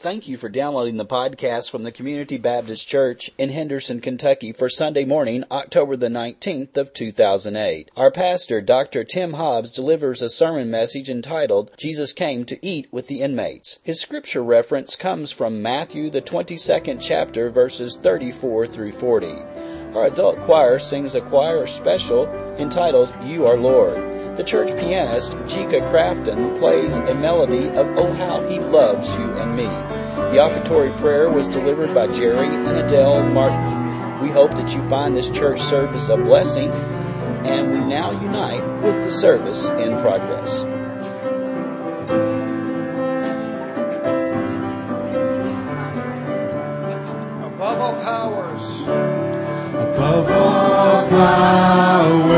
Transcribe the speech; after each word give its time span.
Thank 0.00 0.26
you 0.26 0.38
for 0.38 0.48
downloading 0.48 0.96
the 0.96 1.04
podcast 1.04 1.70
from 1.70 1.82
the 1.82 1.92
Community 1.92 2.38
Baptist 2.38 2.88
Church 2.88 3.30
in 3.36 3.50
Henderson, 3.50 4.00
Kentucky 4.00 4.50
for 4.50 4.70
Sunday 4.70 5.04
morning, 5.04 5.44
October 5.50 5.94
the 5.94 6.08
19th 6.08 6.78
of 6.78 6.94
2008. 6.94 7.90
Our 7.98 8.10
pastor, 8.10 8.62
Dr. 8.62 9.04
Tim 9.04 9.34
Hobbs, 9.34 9.70
delivers 9.70 10.22
a 10.22 10.30
sermon 10.30 10.70
message 10.70 11.10
entitled 11.10 11.72
Jesus 11.76 12.14
Came 12.14 12.46
to 12.46 12.66
Eat 12.66 12.88
with 12.90 13.08
the 13.08 13.20
Inmates. 13.20 13.78
His 13.82 14.00
scripture 14.00 14.42
reference 14.42 14.96
comes 14.96 15.32
from 15.32 15.60
Matthew 15.60 16.08
the 16.08 16.22
22nd 16.22 16.98
chapter 16.98 17.50
verses 17.50 17.98
34 17.98 18.68
through 18.68 18.92
40. 18.92 19.26
Our 19.94 20.06
adult 20.06 20.40
choir 20.40 20.78
sings 20.78 21.14
a 21.14 21.20
choir 21.20 21.66
special 21.66 22.26
entitled 22.56 23.14
You 23.22 23.46
Are 23.46 23.58
Lord. 23.58 24.09
The 24.36 24.44
church 24.44 24.70
pianist, 24.78 25.32
Jika 25.46 25.80
Crafton, 25.90 26.58
plays 26.58 26.96
a 26.96 27.14
melody 27.14 27.68
of 27.68 27.86
Oh 27.98 28.12
How 28.14 28.46
He 28.48 28.58
Loves 28.58 29.12
You 29.16 29.30
and 29.38 29.56
Me. 29.56 29.64
The 29.64 30.38
offertory 30.38 30.92
prayer 30.98 31.28
was 31.28 31.48
delivered 31.48 31.94
by 31.94 32.06
Jerry 32.06 32.46
and 32.46 32.78
Adele 32.78 33.22
Martin. 33.24 34.22
We 34.22 34.30
hope 34.30 34.52
that 34.52 34.74
you 34.74 34.82
find 34.88 35.14
this 35.14 35.30
church 35.30 35.60
service 35.60 36.08
a 36.08 36.16
blessing, 36.16 36.70
and 36.70 37.72
we 37.72 37.80
now 37.80 38.12
unite 38.12 38.64
with 38.82 39.02
the 39.02 39.10
service 39.10 39.68
in 39.68 40.00
progress. 40.00 40.64
above 47.60 47.78
all 47.78 48.02
powers, 48.02 48.80
above 48.80 50.30
all 50.30 51.08
powers, 51.08 52.29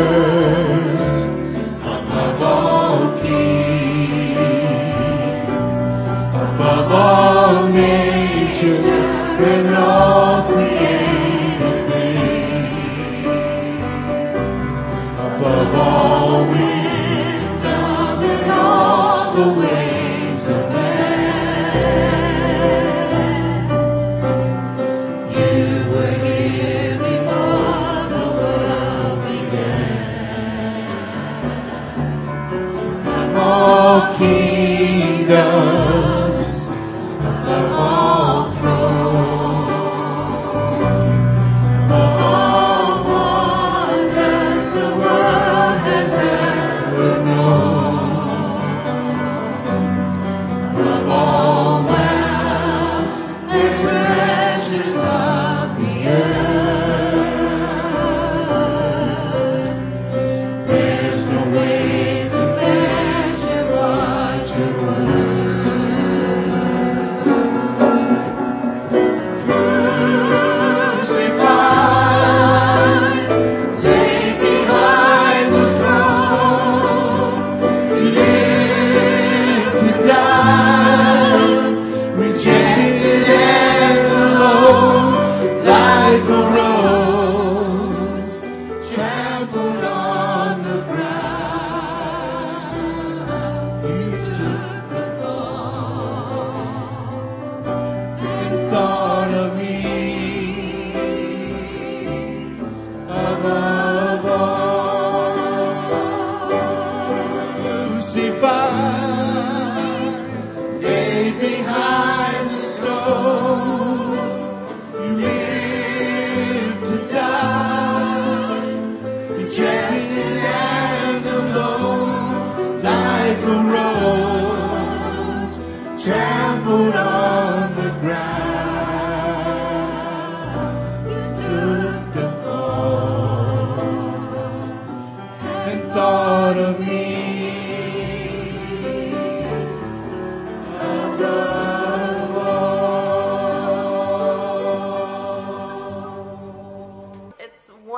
all 9.74 10.46
created 10.46 11.86
things, 11.88 13.26
above 15.18 15.74
all 15.74 16.44
wisdom 16.48 18.22
and 18.22 18.50
all 18.52 19.34
the 19.34 19.60
ways 19.60 19.71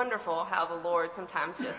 wonderful 0.05 0.45
how 0.45 0.67
the 0.67 0.87
Lord 0.87 1.09
sometimes 1.17 1.57
just 1.57 1.79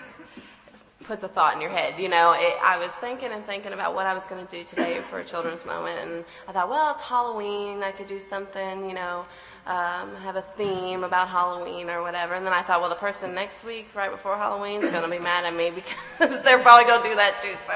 puts 1.04 1.22
a 1.22 1.28
thought 1.28 1.54
in 1.54 1.62
your 1.62 1.70
head. 1.70 2.00
You 2.00 2.10
know, 2.10 2.32
it, 2.32 2.56
I 2.60 2.80
was 2.80 2.92
thinking 2.94 3.32
and 3.32 3.46
thinking 3.46 3.72
about 3.72 3.94
what 3.94 4.08
I 4.08 4.16
was 4.16 4.26
going 4.26 4.44
to 4.44 4.50
do 4.50 4.64
today 4.64 4.98
for 5.12 5.20
a 5.20 5.24
children's 5.24 5.64
moment, 5.64 6.00
and 6.00 6.26
I 6.48 6.52
thought, 6.52 6.68
well, 6.68 6.92
it's 6.94 7.02
Halloween. 7.02 7.84
I 7.84 7.92
could 7.92 8.08
do 8.08 8.20
something, 8.20 8.90
you 8.90 8.96
know, 8.96 9.28
um, 9.68 10.16
have 10.16 10.38
a 10.38 10.42
theme 10.42 11.04
about 11.04 11.28
Halloween 11.28 11.88
or 11.88 12.02
whatever. 12.02 12.34
And 12.34 12.44
then 12.44 12.52
I 12.52 12.64
thought, 12.64 12.82
well, 12.82 12.90
the 12.90 12.96
person 12.96 13.36
next 13.36 13.64
week, 13.64 13.90
right 13.94 14.10
before 14.10 14.38
Halloween, 14.38 14.82
is 14.82 14.90
going 14.90 15.04
to 15.04 15.10
be 15.10 15.20
mad 15.20 15.46
at 15.46 15.56
me 15.56 15.70
because 16.20 16.42
they're 16.42 16.64
probably 16.64 16.86
going 16.86 17.04
to 17.04 17.10
do 17.10 17.16
that 17.18 17.40
too. 17.44 17.54
So, 17.68 17.74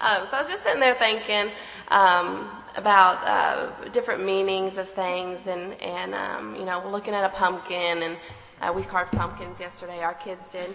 um, 0.00 0.28
so 0.30 0.36
I 0.36 0.38
was 0.38 0.48
just 0.48 0.62
sitting 0.62 0.78
there 0.78 0.94
thinking 0.94 1.50
um, 1.88 2.48
about 2.76 3.18
uh, 3.26 3.88
different 3.88 4.24
meanings 4.24 4.78
of 4.78 4.88
things, 4.90 5.48
and 5.48 5.74
and 5.82 6.14
um, 6.14 6.54
you 6.54 6.64
know, 6.64 6.88
looking 6.88 7.14
at 7.14 7.24
a 7.24 7.30
pumpkin, 7.30 8.04
and 8.04 8.16
uh, 8.60 8.72
we 8.74 8.82
carved 8.82 9.12
pumpkins 9.12 9.60
yesterday. 9.60 10.00
Our 10.00 10.14
kids 10.14 10.48
did. 10.50 10.74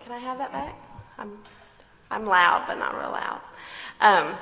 Can 0.00 0.12
I 0.12 0.18
have 0.18 0.38
that 0.38 0.52
back? 0.52 0.74
I'm, 1.18 1.38
I'm 2.10 2.26
loud, 2.26 2.64
but 2.66 2.76
not 2.78 2.98
real 2.98 3.10
loud. 3.10 3.40
Um, 4.00 4.36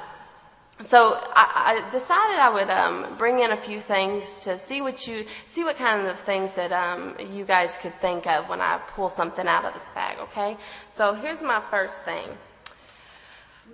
so 0.83 1.19
I, 1.35 1.85
I 1.85 1.91
decided 1.91 2.39
I 2.39 2.51
would 2.51 2.71
um, 2.71 3.19
bring 3.19 3.41
in 3.41 3.51
a 3.51 3.57
few 3.57 3.81
things 3.81 4.41
to 4.41 4.59
see 4.59 4.81
what 4.81 5.09
you 5.09 5.27
see 5.47 5.65
what 5.65 5.77
kind 5.77 6.07
of 6.07 6.21
things 6.21 6.53
that 6.53 6.71
um, 6.71 7.17
you 7.33 7.45
guys 7.45 7.77
could 7.83 8.01
think 8.01 8.29
of 8.29 8.49
when 8.49 8.61
I 8.61 8.79
pull 8.95 9.09
something 9.09 9.47
out 9.49 9.65
of 9.65 9.75
this 9.75 9.83
bag. 9.95 10.19
Okay. 10.21 10.57
So 10.89 11.15
here's 11.15 11.43
my 11.43 11.61
first 11.69 12.03
thing. 12.03 12.29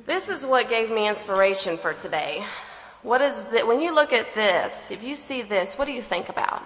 This 0.06 0.30
is 0.30 0.46
what 0.46 0.70
gave 0.70 0.90
me 0.90 1.06
inspiration 1.06 1.76
for 1.76 1.92
today. 1.92 2.44
What 3.02 3.20
is 3.20 3.44
that? 3.52 3.66
When 3.66 3.80
you 3.80 3.94
look 3.94 4.14
at 4.14 4.34
this, 4.34 4.90
if 4.90 5.02
you 5.02 5.14
see 5.14 5.42
this, 5.42 5.74
what 5.74 5.84
do 5.84 5.92
you 5.92 6.02
think 6.02 6.30
about? 6.30 6.62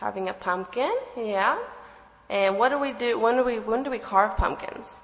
Carving 0.00 0.30
a 0.30 0.32
pumpkin, 0.32 0.90
yeah. 1.14 1.58
And 2.30 2.58
what 2.58 2.70
do 2.70 2.78
we 2.78 2.94
do? 2.94 3.18
When 3.18 3.36
do 3.36 3.44
we 3.44 3.58
when 3.58 3.82
do 3.82 3.90
we 3.90 3.98
carve 3.98 4.34
pumpkins? 4.34 5.00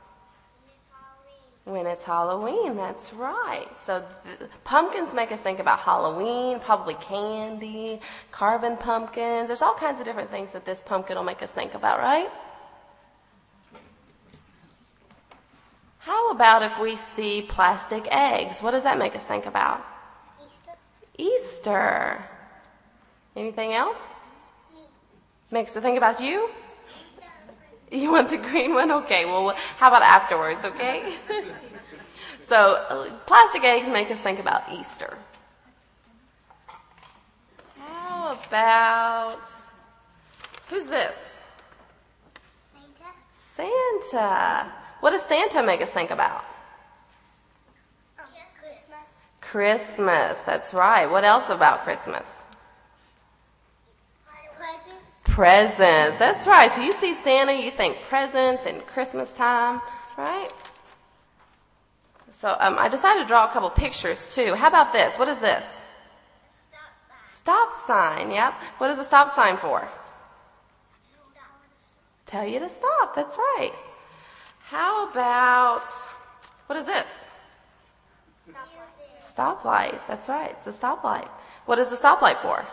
When 1.64 1.84
it's 1.84 2.04
Halloween, 2.04 2.76
that's 2.76 3.12
right. 3.12 3.68
So 3.84 4.02
th- 4.24 4.50
pumpkins 4.64 5.12
make 5.12 5.32
us 5.32 5.40
think 5.40 5.58
about 5.58 5.80
Halloween, 5.80 6.60
probably 6.60 6.94
candy, 6.94 8.00
carving 8.30 8.78
pumpkins. 8.78 9.48
There's 9.48 9.60
all 9.60 9.74
kinds 9.74 9.98
of 10.00 10.06
different 10.06 10.30
things 10.30 10.52
that 10.52 10.64
this 10.64 10.80
pumpkin 10.80 11.16
will 11.16 11.24
make 11.24 11.42
us 11.42 11.50
think 11.50 11.74
about, 11.74 11.98
right? 11.98 12.30
How 15.98 16.30
about 16.30 16.62
if 16.62 16.78
we 16.78 16.96
see 16.96 17.42
plastic 17.42 18.06
eggs? 18.10 18.62
What 18.62 18.70
does 18.70 18.84
that 18.84 18.96
make 18.96 19.14
us 19.14 19.26
think 19.26 19.44
about? 19.44 19.84
Easter. 20.38 20.72
Easter. 21.18 22.24
Anything 23.34 23.74
else? 23.74 23.98
Makes 25.50 25.76
us 25.76 25.82
think 25.82 25.96
about 25.96 26.20
you? 26.20 26.50
You 27.90 28.10
want 28.10 28.28
the 28.28 28.36
green 28.36 28.74
one? 28.74 28.90
Okay, 28.90 29.24
well, 29.24 29.54
how 29.78 29.88
about 29.88 30.02
afterwards, 30.02 30.64
okay? 30.64 31.14
so, 32.42 33.12
plastic 33.26 33.62
eggs 33.62 33.88
make 33.88 34.10
us 34.10 34.20
think 34.20 34.40
about 34.40 34.72
Easter. 34.72 35.16
about, 38.32 39.44
who's 40.68 40.86
this? 40.86 41.36
Santa. 43.54 44.10
Santa. 44.10 44.72
What 45.00 45.10
does 45.10 45.22
Santa 45.22 45.62
make 45.62 45.80
us 45.80 45.90
think 45.90 46.10
about? 46.10 46.44
Christmas. 49.40 49.88
Christmas. 49.88 50.40
That's 50.44 50.74
right. 50.74 51.06
What 51.06 51.24
else 51.24 51.48
about 51.48 51.84
Christmas? 51.84 52.26
Presents. 55.36 56.18
That's 56.18 56.46
right. 56.46 56.72
So 56.72 56.80
you 56.80 56.94
see 56.94 57.12
Santa, 57.12 57.52
you 57.52 57.70
think 57.70 57.98
presents 58.08 58.64
and 58.64 58.80
Christmas 58.86 59.34
time, 59.34 59.82
right? 60.16 60.48
So 62.30 62.56
um, 62.58 62.78
I 62.78 62.88
decided 62.88 63.20
to 63.20 63.26
draw 63.26 63.44
a 63.46 63.52
couple 63.52 63.68
pictures 63.68 64.26
too. 64.26 64.54
How 64.54 64.68
about 64.68 64.94
this? 64.94 65.16
What 65.16 65.28
is 65.28 65.38
this? 65.38 65.82
Stop 67.30 67.70
sign. 67.86 68.30
Yep. 68.30 68.54
What 68.78 68.90
is 68.90 68.98
a 68.98 69.04
stop 69.04 69.30
sign 69.30 69.58
for? 69.58 69.86
Tell 72.24 72.46
you 72.46 72.58
to 72.58 72.70
stop. 72.70 73.14
That's 73.14 73.36
right. 73.36 73.72
How 74.60 75.10
about 75.10 75.86
what 76.64 76.78
is 76.78 76.86
this? 76.86 77.10
Stoplight. 79.20 80.00
That's 80.08 80.30
right. 80.30 80.56
It's 80.58 80.66
a 80.66 80.80
stoplight. 80.80 81.28
What 81.66 81.78
is 81.78 81.90
the 81.90 81.96
stoplight 81.96 82.40
for? 82.40 82.64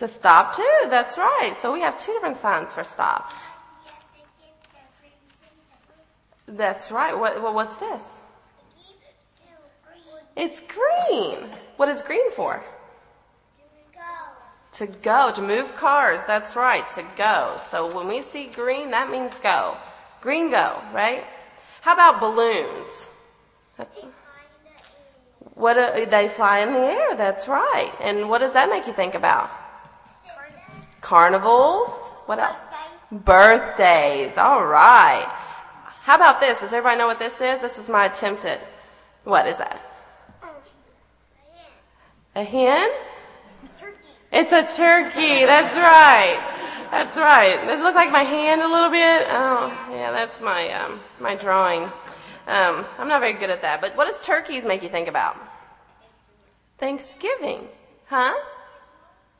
To 0.00 0.08
stop 0.08 0.56
too. 0.56 0.78
That's 0.88 1.18
right. 1.18 1.52
So 1.60 1.74
we 1.74 1.82
have 1.82 1.98
two 1.98 2.12
different 2.14 2.40
signs 2.40 2.72
for 2.72 2.84
stop. 2.84 3.34
That's 6.48 6.90
right. 6.90 7.16
What, 7.16 7.42
well, 7.42 7.52
what's 7.52 7.76
this? 7.76 8.16
It's 10.36 10.60
green. 10.60 11.50
What 11.76 11.90
is 11.90 12.00
green 12.00 12.30
for? 12.32 12.64
To 14.72 14.86
go, 14.86 15.30
to 15.34 15.42
move 15.42 15.76
cars. 15.76 16.20
That's 16.26 16.56
right, 16.56 16.88
to 16.90 17.04
go. 17.18 17.60
So 17.70 17.94
when 17.94 18.08
we 18.08 18.22
see 18.22 18.46
green, 18.46 18.92
that 18.92 19.10
means 19.10 19.38
go. 19.38 19.76
Green 20.22 20.50
go, 20.50 20.80
right? 20.94 21.24
How 21.82 21.92
about 21.92 22.20
balloons? 22.20 23.08
That's, 23.76 23.98
what 25.52 25.74
do, 25.74 26.06
they 26.06 26.30
fly 26.30 26.60
in 26.60 26.72
the 26.72 26.80
air? 26.80 27.16
That's 27.16 27.46
right. 27.48 27.92
And 28.00 28.30
what 28.30 28.38
does 28.38 28.54
that 28.54 28.70
make 28.70 28.86
you 28.86 28.94
think 28.94 29.14
about? 29.14 29.50
Carnivals. 31.10 31.88
What 32.26 32.38
else? 32.38 32.60
Birthdays. 33.10 34.36
All 34.36 34.64
right. 34.64 35.26
How 36.02 36.14
about 36.14 36.38
this? 36.38 36.60
Does 36.60 36.72
everybody 36.72 36.98
know 36.98 37.08
what 37.08 37.18
this 37.18 37.40
is? 37.40 37.60
This 37.60 37.78
is 37.78 37.88
my 37.88 38.04
attempt 38.04 38.44
at, 38.44 38.60
what 39.24 39.48
is 39.48 39.58
that? 39.58 39.80
A 42.36 42.44
hen? 42.44 42.88
A 42.88 43.80
turkey. 43.80 43.96
It's 44.30 44.52
a 44.52 44.62
turkey. 44.62 45.44
That's 45.46 45.74
right. 45.74 46.38
That's 46.92 47.16
right. 47.16 47.56
Does 47.66 47.80
it 47.80 47.82
look 47.82 47.96
like 47.96 48.12
my 48.12 48.22
hand 48.22 48.62
a 48.62 48.68
little 48.68 48.90
bit? 48.90 49.26
Oh, 49.30 49.88
yeah, 49.90 50.12
that's 50.12 50.40
my, 50.40 50.70
um, 50.74 51.00
my 51.18 51.34
drawing. 51.34 51.90
Um, 52.46 52.86
I'm 52.98 53.08
not 53.08 53.18
very 53.18 53.32
good 53.32 53.50
at 53.50 53.62
that. 53.62 53.80
But 53.80 53.96
what 53.96 54.06
does 54.06 54.20
turkeys 54.20 54.64
make 54.64 54.84
you 54.84 54.88
think 54.88 55.08
about? 55.08 55.36
Thanksgiving. 56.78 57.66
Huh? 58.06 58.32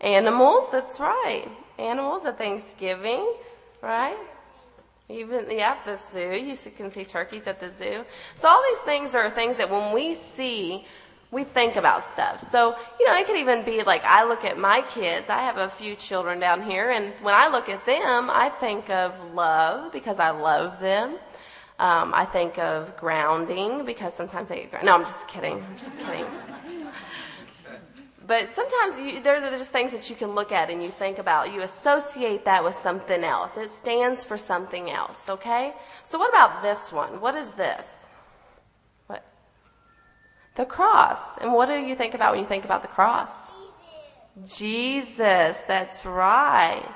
Animals. 0.00 0.68
That's 0.72 0.98
right. 0.98 1.46
Animals 1.80 2.24
at 2.24 2.38
Thanksgiving. 2.38 3.34
Right? 3.82 4.18
Even, 5.08 5.50
yeah, 5.50 5.76
the 5.84 5.96
zoo. 5.96 6.32
You 6.32 6.56
can 6.76 6.90
see 6.90 7.04
turkeys 7.04 7.46
at 7.46 7.58
the 7.58 7.70
zoo. 7.70 8.04
So 8.36 8.48
all 8.48 8.62
these 8.70 8.80
things 8.80 9.14
are 9.14 9.28
things 9.28 9.56
that 9.56 9.68
when 9.68 9.92
we 9.92 10.14
see, 10.14 10.86
we 11.32 11.44
think 11.44 11.76
about 11.76 12.04
stuff. 12.04 12.40
So, 12.40 12.76
you 12.98 13.06
know, 13.06 13.16
it 13.16 13.26
could 13.26 13.36
even 13.36 13.64
be 13.64 13.82
like 13.82 14.02
I 14.04 14.24
look 14.24 14.44
at 14.44 14.58
my 14.58 14.82
kids. 14.82 15.28
I 15.28 15.38
have 15.38 15.58
a 15.58 15.68
few 15.68 15.96
children 15.96 16.38
down 16.38 16.62
here 16.62 16.90
and 16.90 17.12
when 17.22 17.34
I 17.34 17.48
look 17.48 17.68
at 17.68 17.84
them, 17.86 18.30
I 18.30 18.50
think 18.60 18.90
of 18.90 19.12
love 19.34 19.92
because 19.92 20.18
I 20.18 20.30
love 20.30 20.80
them. 20.80 21.18
Um, 21.78 22.12
I 22.14 22.26
think 22.26 22.58
of 22.58 22.96
grounding 22.96 23.86
because 23.86 24.12
sometimes 24.14 24.48
they 24.48 24.56
get 24.56 24.70
grounded. 24.70 24.86
No, 24.86 24.94
I'm 24.94 25.04
just 25.04 25.26
kidding. 25.26 25.64
I'm 25.64 25.78
just 25.78 25.98
kidding. 25.98 26.26
But 28.30 28.54
sometimes 28.54 28.96
you, 28.96 29.20
there 29.20 29.44
are 29.44 29.50
just 29.58 29.72
things 29.72 29.90
that 29.90 30.08
you 30.08 30.14
can 30.14 30.36
look 30.36 30.52
at 30.52 30.70
and 30.70 30.80
you 30.80 30.90
think 30.90 31.18
about. 31.18 31.52
You 31.52 31.62
associate 31.62 32.44
that 32.44 32.62
with 32.62 32.76
something 32.76 33.24
else. 33.24 33.56
It 33.56 33.72
stands 33.72 34.24
for 34.24 34.36
something 34.36 34.88
else, 34.88 35.28
okay? 35.28 35.74
So 36.04 36.16
what 36.16 36.30
about 36.30 36.62
this 36.62 36.92
one? 36.92 37.20
What 37.20 37.34
is 37.34 37.50
this? 37.50 38.06
What? 39.08 39.24
The 40.54 40.64
cross. 40.64 41.38
And 41.40 41.52
what 41.52 41.66
do 41.66 41.74
you 41.74 41.96
think 41.96 42.14
about 42.14 42.30
when 42.30 42.38
you 42.38 42.46
think 42.46 42.64
about 42.64 42.82
the 42.82 42.94
cross? 43.00 43.32
Jesus. 44.44 44.58
Jesus 44.58 45.64
that's 45.66 46.06
right. 46.06 46.88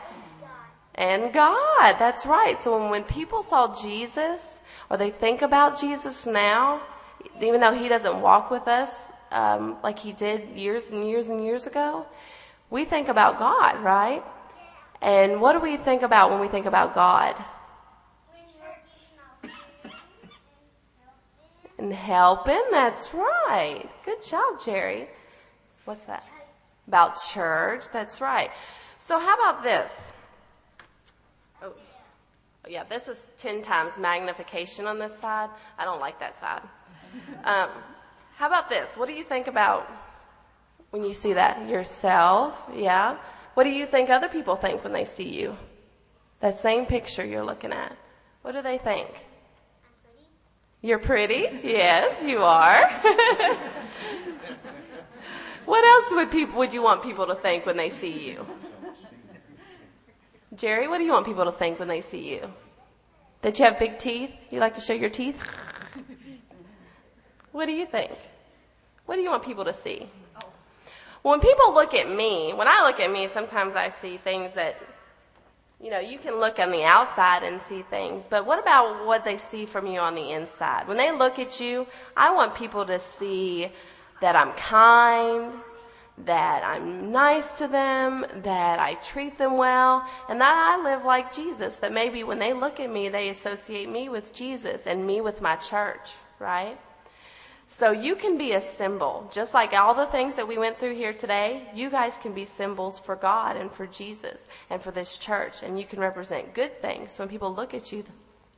And 0.95 1.33
God, 1.33 1.97
that's 1.99 2.27
right. 2.27 2.57
So 2.57 2.79
when, 2.79 2.91
when 2.91 3.03
people 3.03 3.43
saw 3.43 3.75
Jesus, 3.75 4.41
or 4.89 4.97
they 4.97 5.11
think 5.11 5.43
about 5.43 5.81
Jesus 5.81 6.27
now, 6.27 6.81
even 7.43 7.61
though 7.61 7.75
He 7.75 7.89
doesn't 7.89 8.21
walk 8.21 8.53
with 8.53 8.69
us, 8.69 9.09
um, 9.35 9.77
like 9.83 9.99
he 9.99 10.13
did 10.13 10.49
years 10.57 10.93
and 10.93 11.07
years 11.07 11.27
and 11.27 11.45
years 11.45 11.67
ago, 11.67 12.07
we 12.71 12.85
think 12.85 13.09
about 13.09 13.39
God, 13.39 13.83
right? 13.83 14.23
And 15.03 15.41
what 15.41 15.53
do 15.53 15.61
we 15.61 15.77
think 15.77 16.03
about 16.03 16.31
when 16.31 16.41
we 16.41 16.49
think 16.49 16.67
about 16.67 16.95
God? 16.95 17.43
And 21.77 21.93
helping, 21.93 22.63
that's 22.71 23.13
right. 23.13 23.91
Good 24.05 24.23
job, 24.23 24.63
Jerry. 24.65 25.09
What's 25.85 26.05
that? 26.05 26.27
About 26.87 27.21
church, 27.21 27.87
that's 27.93 28.21
right. 28.21 28.51
So 28.99 29.19
how 29.19 29.35
about 29.35 29.65
this? 29.65 29.93
Oh, 31.63 31.75
yeah, 32.69 32.85
this 32.85 33.09
is 33.09 33.27
10 33.39 33.63
times 33.63 33.99
magnification 33.99 34.87
on 34.87 34.99
this 34.99 35.19
side. 35.19 35.51
I 35.77 35.85
don't 35.85 36.01
like 36.01 36.21
that 36.21 36.41
side. 36.41 36.63
Um, 37.45 37.69
how 38.37 38.47
about 38.49 38.69
this? 38.69 38.97
What 38.97 39.09
do 39.09 39.15
you 39.15 39.25
think 39.25 39.47
about 39.47 39.89
when 40.91 41.05
you 41.05 41.15
see 41.15 41.33
that? 41.35 41.69
Yourself, 41.69 42.55
yeah? 42.75 43.17
What 43.55 43.65
do 43.65 43.71
you 43.71 43.87
think 43.87 44.11
other 44.11 44.29
people 44.29 44.57
think 44.57 44.83
when 44.83 44.93
they 44.93 45.05
see 45.05 45.29
you? 45.29 45.57
That 46.41 46.57
same 46.57 46.87
picture 46.87 47.25
you're 47.25 47.45
looking 47.45 47.73
at. 47.73 47.97
What 48.43 48.53
do 48.53 48.63
they 48.63 48.79
think? 48.79 49.09
Pretty. 50.03 50.29
You're 50.83 50.99
pretty? 50.99 51.49
Yes, 51.63 52.25
you 52.25 52.39
are. 52.39 52.89
what 55.65 55.85
else 55.85 56.13
would 56.13 56.31
people 56.31 56.59
would 56.59 56.75
you 56.75 56.83
want 56.83 57.03
people 57.03 57.27
to 57.29 57.37
think 57.37 57.65
when 57.65 57.77
they 57.77 57.91
see 57.91 58.31
you? 58.31 58.47
Jerry, 60.57 60.87
what 60.89 60.99
do 60.99 61.05
you 61.05 61.13
want 61.13 61.27
people 61.27 61.45
to 61.45 61.53
think 61.53 61.79
when 61.79 61.89
they 61.89 62.01
see 62.01 62.35
you? 62.35 62.53
That 63.43 63.59
you 63.59 63.65
have 63.65 63.79
big 63.79 63.99
teeth? 63.99 64.31
You 64.51 64.61
like 64.61 64.75
to 64.75 64.81
show 64.81 64.93
your 64.93 65.11
teeth? 65.11 65.37
What 67.55 67.67
do 67.67 67.73
you 67.73 67.87
think? 67.87 68.11
What 69.07 69.15
do 69.15 69.21
you 69.21 69.31
want 69.31 69.45
people 69.45 69.65
to 69.65 69.73
see? 69.73 70.09
When 71.23 71.39
people 71.39 71.73
look 71.73 71.95
at 71.95 72.11
me, 72.11 72.53
when 72.53 72.67
I 72.67 72.83
look 72.83 72.99
at 72.99 73.13
me, 73.13 73.29
sometimes 73.29 73.77
I 73.77 73.91
see 73.91 74.17
things 74.17 74.53
that, 74.55 74.75
you 75.81 75.89
know, 75.89 76.01
you 76.01 76.19
can 76.19 76.41
look 76.41 76.59
on 76.59 76.73
the 76.73 76.83
outside 76.83 77.45
and 77.45 77.63
see 77.63 77.83
things, 77.83 78.25
but 78.29 78.45
what 78.45 78.59
about 78.59 79.07
what 79.07 79.25
they 79.25 79.39
see 79.39 79.67
from 79.67 79.87
you 79.87 80.01
on 80.01 80.17
the 80.17 80.33
inside? 80.33 80.89
When 80.89 80.97
they 80.97 81.13
look 81.13 81.39
at 81.39 81.61
you, 81.61 81.87
I 82.17 82.35
want 82.35 82.57
people 82.57 82.85
to 82.87 82.99
see 82.99 83.71
that 84.21 84.35
I'm 84.35 84.51
kind, 84.55 85.55
that 86.25 86.65
I'm 86.65 87.13
nice 87.13 87.55
to 87.59 87.69
them, 87.69 88.27
that 88.43 88.81
I 88.81 88.95
treat 88.95 89.39
them 89.39 89.59
well, 89.59 90.05
and 90.29 90.41
that 90.41 90.57
I 90.57 90.83
live 90.83 91.05
like 91.05 91.33
Jesus. 91.33 91.79
That 91.79 91.93
maybe 91.93 92.25
when 92.25 92.41
they 92.41 92.53
look 92.53 92.81
at 92.81 92.91
me, 92.91 93.09
they 93.11 93.29
associate 93.29 93.89
me 93.89 94.09
with 94.09 94.35
Jesus 94.35 94.89
and 94.89 95.07
me 95.07 95.21
with 95.21 95.41
my 95.41 95.55
church, 95.55 96.11
right? 96.41 96.77
So 97.77 97.91
you 97.91 98.15
can 98.15 98.39
be 98.39 98.53
a 98.53 98.61
symbol. 98.61 99.29
Just 99.33 99.53
like 99.53 99.73
all 99.73 99.95
the 99.95 100.07
things 100.07 100.37
that 100.37 100.47
we 100.47 100.59
went 100.59 100.79
through 100.79 100.95
here 100.95 101.13
today, 101.13 101.69
you 101.75 101.91
guys 101.91 102.13
can 102.23 102.33
be 102.33 102.45
symbols 102.45 103.01
for 103.01 103.17
God 103.17 103.57
and 103.57 103.69
for 103.69 103.85
Jesus 103.85 104.47
and 104.71 104.81
for 104.81 104.93
this 104.93 105.19
church. 105.19 105.65
And 105.65 105.77
you 105.77 105.85
can 105.85 105.99
represent 105.99 106.55
good 106.55 106.81
things. 106.81 107.19
When 107.19 107.29
people 107.29 107.53
look 107.53 107.75
at 107.75 107.91
you, 107.91 108.05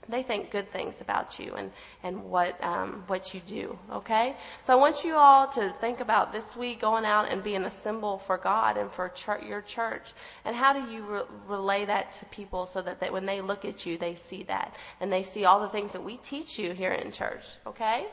they 0.06 0.23
think 0.23 0.50
good 0.50 0.70
things 0.70 1.00
about 1.00 1.38
you 1.38 1.54
and, 1.54 1.73
and 2.02 2.25
what, 2.25 2.62
um, 2.62 3.04
what 3.06 3.32
you 3.32 3.40
do. 3.46 3.78
Okay? 3.90 4.37
So 4.61 4.75
I 4.75 4.76
want 4.76 5.02
you 5.02 5.14
all 5.14 5.49
to 5.49 5.75
think 5.80 6.00
about 6.00 6.30
this 6.30 6.54
week 6.54 6.82
going 6.82 7.06
out 7.06 7.30
and 7.30 7.42
being 7.42 7.64
a 7.64 7.70
symbol 7.70 8.18
for 8.18 8.37
God 8.37 8.76
and 8.76 8.92
for 8.92 9.11
your 9.49 9.62
church. 9.62 10.12
And 10.44 10.54
how 10.54 10.75
do 10.75 10.92
you 10.92 11.02
re- 11.02 11.23
relay 11.46 11.87
that 11.87 12.12
to 12.12 12.26
people 12.26 12.66
so 12.66 12.82
that 12.82 13.00
they, 13.00 13.08
when 13.08 13.25
they 13.25 13.40
look 13.40 13.64
at 13.64 13.87
you, 13.87 13.96
they 13.96 14.14
see 14.14 14.42
that 14.42 14.76
and 15.00 15.11
they 15.11 15.23
see 15.23 15.46
all 15.46 15.58
the 15.58 15.70
things 15.70 15.92
that 15.92 16.04
we 16.04 16.18
teach 16.18 16.58
you 16.58 16.73
here 16.73 16.92
in 16.92 17.11
church. 17.12 17.44
Okay? 17.66 18.08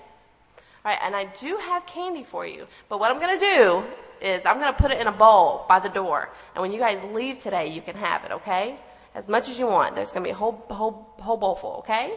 All 0.85 0.91
right, 0.91 0.99
and 1.01 1.15
I 1.15 1.25
do 1.25 1.57
have 1.57 1.85
candy 1.85 2.23
for 2.23 2.45
you. 2.45 2.67
But 2.89 2.99
what 2.99 3.09
I'm 3.09 3.19
going 3.19 3.39
to 3.39 3.45
do 3.45 3.83
is 4.21 4.45
I'm 4.45 4.59
going 4.59 4.73
to 4.73 4.81
put 4.81 4.91
it 4.91 4.99
in 4.99 5.07
a 5.07 5.11
bowl 5.11 5.65
by 5.69 5.79
the 5.79 5.89
door. 5.89 6.29
And 6.55 6.61
when 6.61 6.71
you 6.71 6.79
guys 6.79 7.01
leave 7.13 7.39
today, 7.39 7.67
you 7.67 7.81
can 7.81 7.95
have 7.95 8.25
it, 8.25 8.31
okay? 8.31 8.77
As 9.15 9.27
much 9.29 9.49
as 9.49 9.57
you 9.57 9.65
want. 9.65 9.95
There's 9.95 10.11
going 10.11 10.23
to 10.23 10.27
be 10.27 10.31
a 10.31 10.35
whole, 10.35 10.65
whole, 10.69 11.15
whole 11.19 11.37
bowl 11.37 11.55
full, 11.55 11.75
okay? 11.79 12.15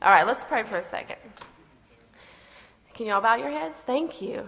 All 0.00 0.10
right, 0.10 0.26
let's 0.26 0.42
pray 0.42 0.64
for 0.64 0.78
a 0.78 0.82
second. 0.82 1.16
Can 2.94 3.06
you 3.06 3.12
all 3.12 3.20
bow 3.20 3.36
your 3.36 3.50
heads? 3.50 3.78
Thank 3.86 4.20
you. 4.20 4.46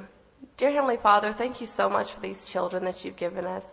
Dear 0.57 0.73
Heavenly 0.73 0.97
Father, 0.97 1.33
thank 1.33 1.61
you 1.61 1.67
so 1.67 1.89
much 1.89 2.13
for 2.13 2.21
these 2.21 2.45
children 2.45 2.85
that 2.85 3.05
you've 3.05 3.17
given 3.17 3.45
us. 3.45 3.73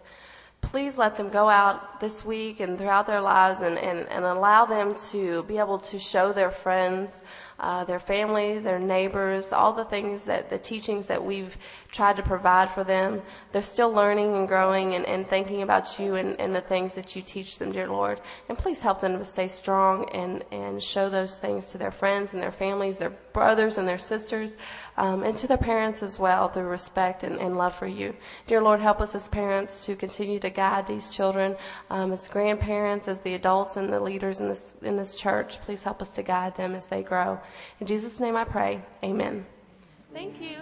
Please 0.62 0.98
let 0.98 1.18
them 1.18 1.30
go 1.30 1.50
out 1.50 2.00
this 2.00 2.24
week 2.24 2.60
and 2.60 2.78
throughout 2.78 3.08
their 3.08 3.20
lives 3.20 3.62
and, 3.62 3.78
and, 3.78 4.08
and 4.10 4.26
allow 4.26 4.66
them 4.66 4.96
to 5.10 5.44
be 5.44 5.58
able 5.58 5.80
to 5.80 5.98
show 5.98 6.32
their 6.32 6.52
friends 6.52 7.20
uh, 7.62 7.84
their 7.84 8.00
family, 8.00 8.58
their 8.58 8.80
neighbors, 8.80 9.54
all 9.54 9.72
the 9.72 9.86
things 9.86 10.26
that 10.26 10.50
the 10.50 10.58
teachings 10.58 11.06
that 11.06 11.24
we've 11.24 11.56
tried 11.92 12.18
to 12.18 12.24
provide 12.24 12.72
for 12.72 12.84
them. 12.84 13.22
They're 13.52 13.62
still 13.62 13.94
learning 13.94 14.36
and 14.36 14.48
growing 14.48 14.96
and, 14.96 15.06
and 15.06 15.28
thinking 15.28 15.62
about 15.62 16.00
you 16.00 16.16
and, 16.16 16.40
and 16.40 16.56
the 16.56 16.62
things 16.62 16.94
that 16.94 17.16
you 17.16 17.22
teach 17.22 17.60
them, 17.60 17.72
dear 17.72 17.88
Lord. 17.88 18.20
And 18.50 18.58
please 18.58 18.82
help 18.82 19.00
them 19.00 19.20
to 19.20 19.26
stay 19.26 19.48
strong 19.48 20.10
and, 20.10 20.44
and 20.52 20.82
show 20.82 21.08
those 21.08 21.38
things 21.38 21.70
to 21.70 21.78
their 21.78 21.92
friends 21.92 22.34
and 22.34 22.42
their 22.42 22.52
families, 22.52 22.98
their 22.98 23.14
brothers 23.32 23.78
and 23.78 23.88
their 23.88 24.00
sisters, 24.00 24.58
um, 24.98 25.24
and 25.24 25.38
to 25.38 25.48
their 25.48 25.58
parents 25.58 26.02
as 26.02 26.20
well 26.20 26.50
through 26.50 26.64
respect 26.64 27.24
and, 27.24 27.38
and 27.40 27.58
love 27.58 27.76
for 27.76 27.88
you. 27.88 28.16
Dear 28.48 28.64
Lord, 28.64 28.80
help 28.80 29.02
us 29.02 29.14
as 29.14 29.28
parents 29.28 29.86
to 29.86 29.96
continue 29.96 30.40
to 30.40 30.50
guide 30.50 30.88
these 30.88 31.10
children, 31.10 31.56
um, 31.92 32.12
as 32.12 32.28
grandparents, 32.28 33.08
as 33.08 33.20
the 33.20 33.36
adults 33.36 33.78
and 33.78 33.94
the 33.94 34.00
leaders 34.00 34.40
in 34.40 34.48
this, 34.48 34.74
in 34.82 34.96
this 34.98 35.16
church. 35.16 35.62
Please 35.62 35.84
help 35.84 36.02
us 36.02 36.12
to 36.12 36.24
guide 36.24 36.58
them 36.58 36.74
as 36.74 36.88
they 36.88 37.04
grow. 37.04 37.40
In 37.80 37.88
Jesus' 37.88 38.20
name 38.20 38.36
I 38.36 38.44
pray. 38.44 38.82
Amen. 39.04 39.46
Thank 40.14 40.42
you. 40.42 40.58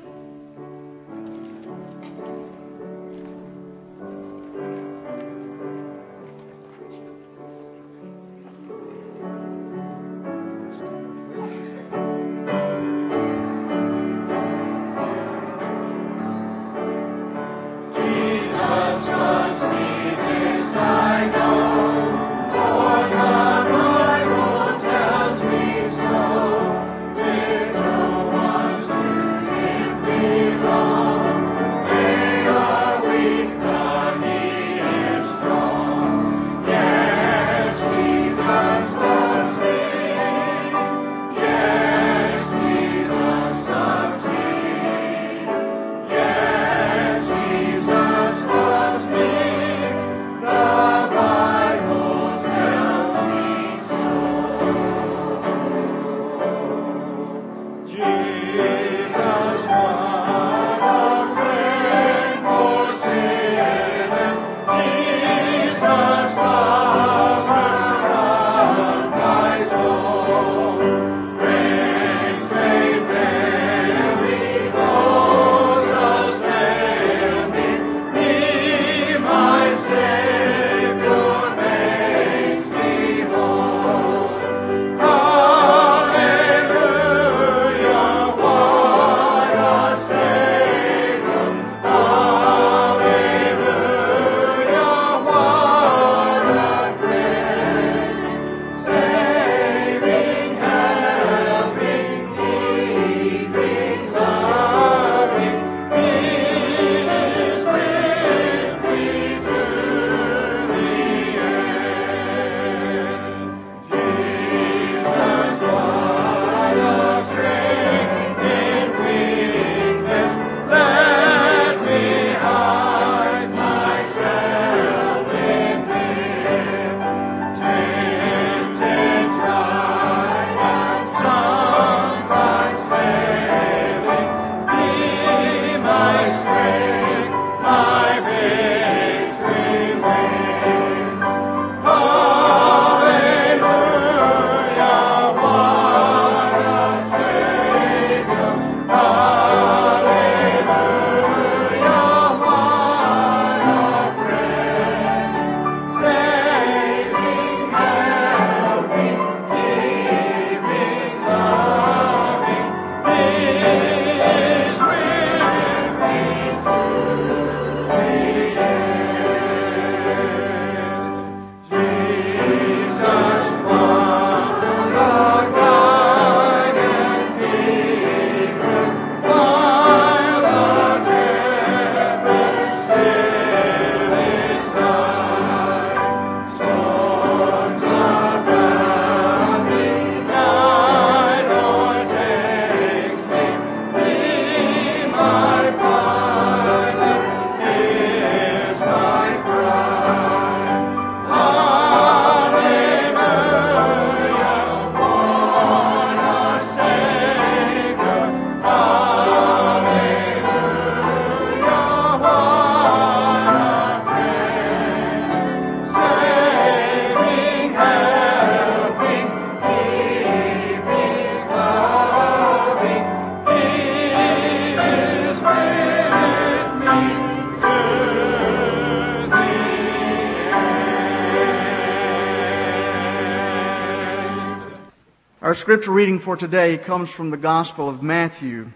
Scripture 235.69 235.91
reading 235.91 236.17
for 236.17 236.35
today 236.35 236.79
comes 236.79 237.11
from 237.11 237.29
the 237.29 237.37
Gospel 237.37 237.87
of 237.87 238.01
Matthew, 238.01 238.71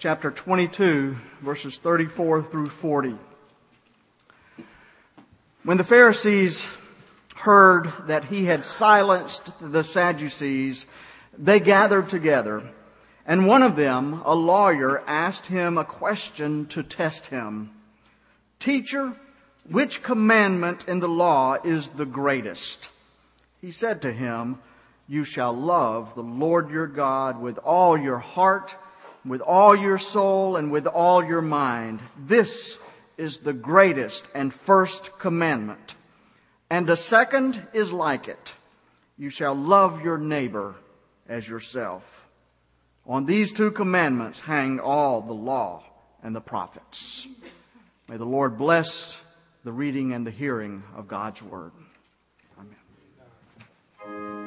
chapter 0.00 0.32
22, 0.32 1.16
verses 1.42 1.78
34 1.78 2.42
through 2.42 2.70
40. 2.70 3.16
When 5.62 5.76
the 5.76 5.84
Pharisees 5.84 6.68
heard 7.36 7.92
that 8.08 8.24
he 8.24 8.46
had 8.46 8.64
silenced 8.64 9.52
the 9.60 9.84
Sadducees, 9.84 10.86
they 11.38 11.60
gathered 11.60 12.08
together, 12.08 12.68
And 13.24 13.46
one 13.46 13.62
of 13.62 13.76
them, 13.76 14.20
a 14.24 14.34
lawyer, 14.34 15.04
asked 15.06 15.46
him 15.46 15.78
a 15.78 15.84
question 15.84 16.66
to 16.66 16.82
test 16.82 17.26
him. 17.26 17.70
Teacher, 18.58 19.14
which 19.70 20.02
commandment 20.02 20.88
in 20.88 20.98
the 20.98 21.06
law 21.06 21.58
is 21.62 21.90
the 21.90 22.06
greatest? 22.06 22.88
He 23.60 23.70
said 23.70 24.02
to 24.02 24.10
him, 24.10 24.58
You 25.06 25.24
shall 25.24 25.52
love 25.52 26.14
the 26.14 26.22
Lord 26.22 26.70
your 26.70 26.86
God 26.86 27.40
with 27.40 27.58
all 27.58 27.98
your 27.98 28.18
heart, 28.18 28.76
with 29.24 29.40
all 29.40 29.76
your 29.76 29.98
soul, 29.98 30.56
and 30.56 30.70
with 30.70 30.86
all 30.86 31.24
your 31.24 31.42
mind. 31.42 32.00
This 32.18 32.78
is 33.16 33.40
the 33.40 33.52
greatest 33.52 34.26
and 34.34 34.52
first 34.52 35.18
commandment. 35.18 35.94
And 36.70 36.88
a 36.88 36.96
second 36.96 37.66
is 37.72 37.92
like 37.92 38.28
it. 38.28 38.54
You 39.18 39.30
shall 39.30 39.54
love 39.54 40.02
your 40.02 40.18
neighbor 40.18 40.74
as 41.28 41.46
yourself. 41.48 42.26
On 43.06 43.26
these 43.26 43.52
two 43.52 43.70
commandments 43.70 44.40
hang 44.40 44.80
all 44.80 45.20
the 45.20 45.34
law 45.34 45.84
and 46.22 46.34
the 46.34 46.40
prophets. 46.40 47.26
May 48.08 48.16
the 48.16 48.24
Lord 48.24 48.58
bless 48.58 49.18
the 49.62 49.72
reading 49.72 50.12
and 50.12 50.26
the 50.26 50.30
hearing 50.30 50.82
of 50.96 51.06
God's 51.06 51.42
word. 51.42 51.72
Amen. 52.58 54.43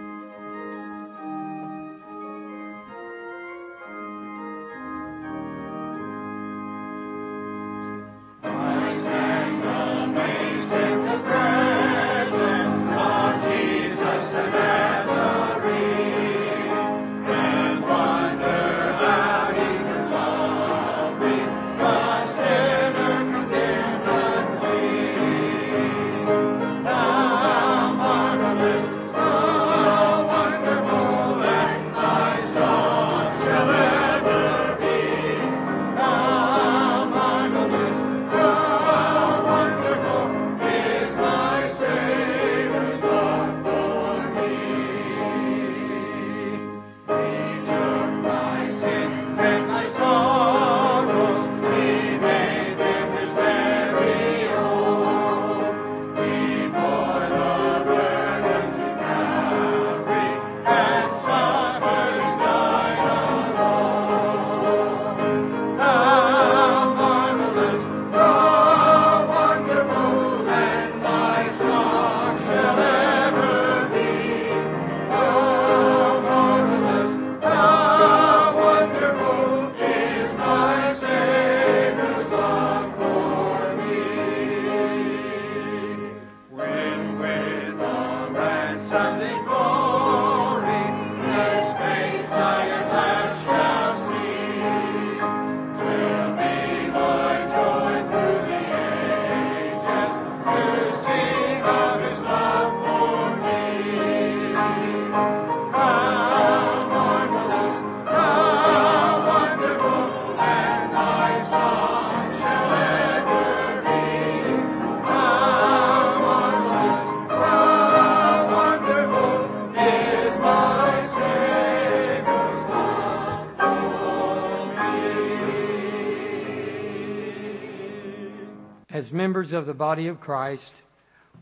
Members 129.38 129.54
of 129.54 129.68
the 129.68 129.74
body 129.76 130.08
of 130.08 130.20
Christ, 130.20 130.74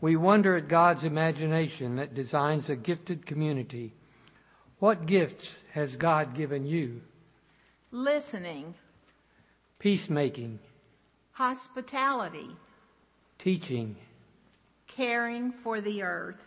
we 0.02 0.16
wonder 0.16 0.54
at 0.54 0.68
God's 0.68 1.04
imagination 1.04 1.96
that 1.96 2.14
designs 2.14 2.68
a 2.68 2.76
gifted 2.76 3.24
community. 3.24 3.94
What 4.80 5.06
gifts 5.06 5.56
has 5.72 5.96
God 5.96 6.34
given 6.34 6.66
you? 6.66 7.00
Listening, 7.90 8.74
Peacemaking, 9.78 10.58
hospitality, 11.32 12.50
teaching, 13.38 13.96
caring 14.86 15.50
for 15.50 15.80
the 15.80 16.02
earth, 16.02 16.42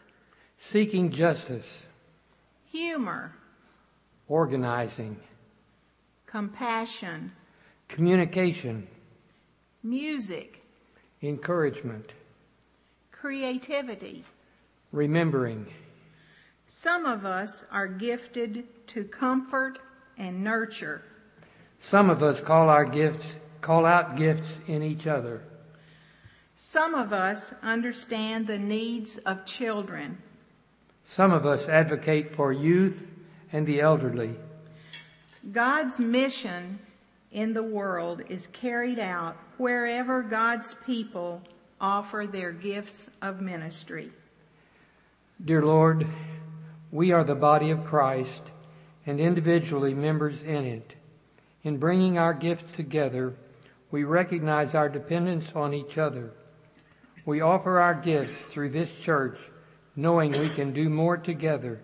seeking 0.59 1.09
justice, 1.09 1.87
humor, 2.71 3.33
organizing, 4.27 5.17
compassion, 6.27 7.31
communication, 7.87 8.87
music, 9.81 10.58
encouragement, 11.21 12.11
creativity. 13.11 14.23
remembering. 14.91 15.65
Some 16.67 17.05
of 17.05 17.25
us 17.25 17.65
are 17.71 17.87
gifted 17.87 18.63
to 18.87 19.03
comfort 19.03 19.79
and 20.17 20.43
nurture. 20.43 21.01
Some 21.79 22.09
of 22.09 22.21
us 22.23 22.39
call 22.41 22.69
our 22.69 22.85
gifts, 22.85 23.37
call 23.61 23.85
out 23.85 24.15
gifts 24.15 24.59
in 24.67 24.83
each 24.83 25.07
other. 25.07 25.41
Some 26.55 26.93
of 26.93 27.11
us 27.13 27.53
understand 27.63 28.45
the 28.45 28.59
needs 28.59 29.17
of 29.19 29.45
children. 29.45 30.17
Some 31.03 31.31
of 31.31 31.45
us 31.45 31.67
advocate 31.67 32.35
for 32.35 32.53
youth 32.53 33.07
and 33.51 33.65
the 33.65 33.81
elderly. 33.81 34.35
God's 35.51 35.99
mission 35.99 36.79
in 37.31 37.53
the 37.53 37.63
world 37.63 38.21
is 38.29 38.47
carried 38.47 38.99
out 38.99 39.37
wherever 39.59 40.23
God's 40.23 40.75
people 40.85 41.41
offer 41.79 42.25
their 42.25 42.51
gifts 42.51 43.09
of 43.21 43.41
ministry. 43.41 44.11
Dear 45.43 45.63
Lord, 45.63 46.07
we 46.91 47.11
are 47.11 47.23
the 47.23 47.35
body 47.35 47.69
of 47.71 47.85
Christ 47.85 48.43
and 49.05 49.19
individually 49.19 49.93
members 49.93 50.43
in 50.43 50.65
it. 50.65 50.93
In 51.63 51.77
bringing 51.77 52.17
our 52.17 52.33
gifts 52.33 52.71
together, 52.71 53.35
we 53.91 54.03
recognize 54.03 54.75
our 54.75 54.89
dependence 54.89 55.51
on 55.55 55.73
each 55.73 55.97
other. 55.97 56.31
We 57.25 57.41
offer 57.41 57.79
our 57.79 57.95
gifts 57.95 58.37
through 58.45 58.69
this 58.69 58.99
church, 58.99 59.37
knowing 59.95 60.31
we 60.31 60.49
can 60.49 60.73
do 60.73 60.89
more 60.89 61.17
together 61.17 61.81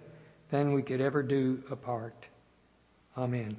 than 0.50 0.74
we 0.74 0.82
could 0.82 1.02
ever 1.02 1.24
do 1.24 1.64
apart. 1.70 2.26
Amen. 3.18 3.58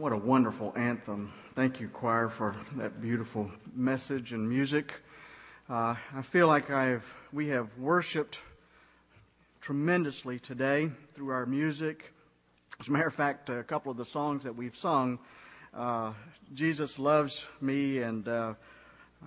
What 0.00 0.14
a 0.14 0.16
wonderful 0.16 0.72
anthem. 0.76 1.30
Thank 1.52 1.78
you, 1.78 1.88
choir, 1.88 2.30
for 2.30 2.56
that 2.76 3.02
beautiful 3.02 3.50
message 3.76 4.32
and 4.32 4.48
music. 4.48 4.94
Uh, 5.68 5.94
I 6.16 6.22
feel 6.22 6.46
like 6.46 6.70
I've, 6.70 7.04
we 7.34 7.48
have 7.48 7.68
worshiped 7.76 8.38
tremendously 9.60 10.38
today 10.38 10.90
through 11.14 11.28
our 11.32 11.44
music. 11.44 12.14
As 12.80 12.88
a 12.88 12.92
matter 12.92 13.08
of 13.08 13.14
fact, 13.14 13.50
a 13.50 13.62
couple 13.62 13.92
of 13.92 13.98
the 13.98 14.06
songs 14.06 14.42
that 14.44 14.56
we've 14.56 14.74
sung, 14.74 15.18
uh, 15.74 16.14
Jesus 16.54 16.98
Loves 16.98 17.44
Me 17.60 17.98
and 17.98 18.26
uh, 18.26 18.54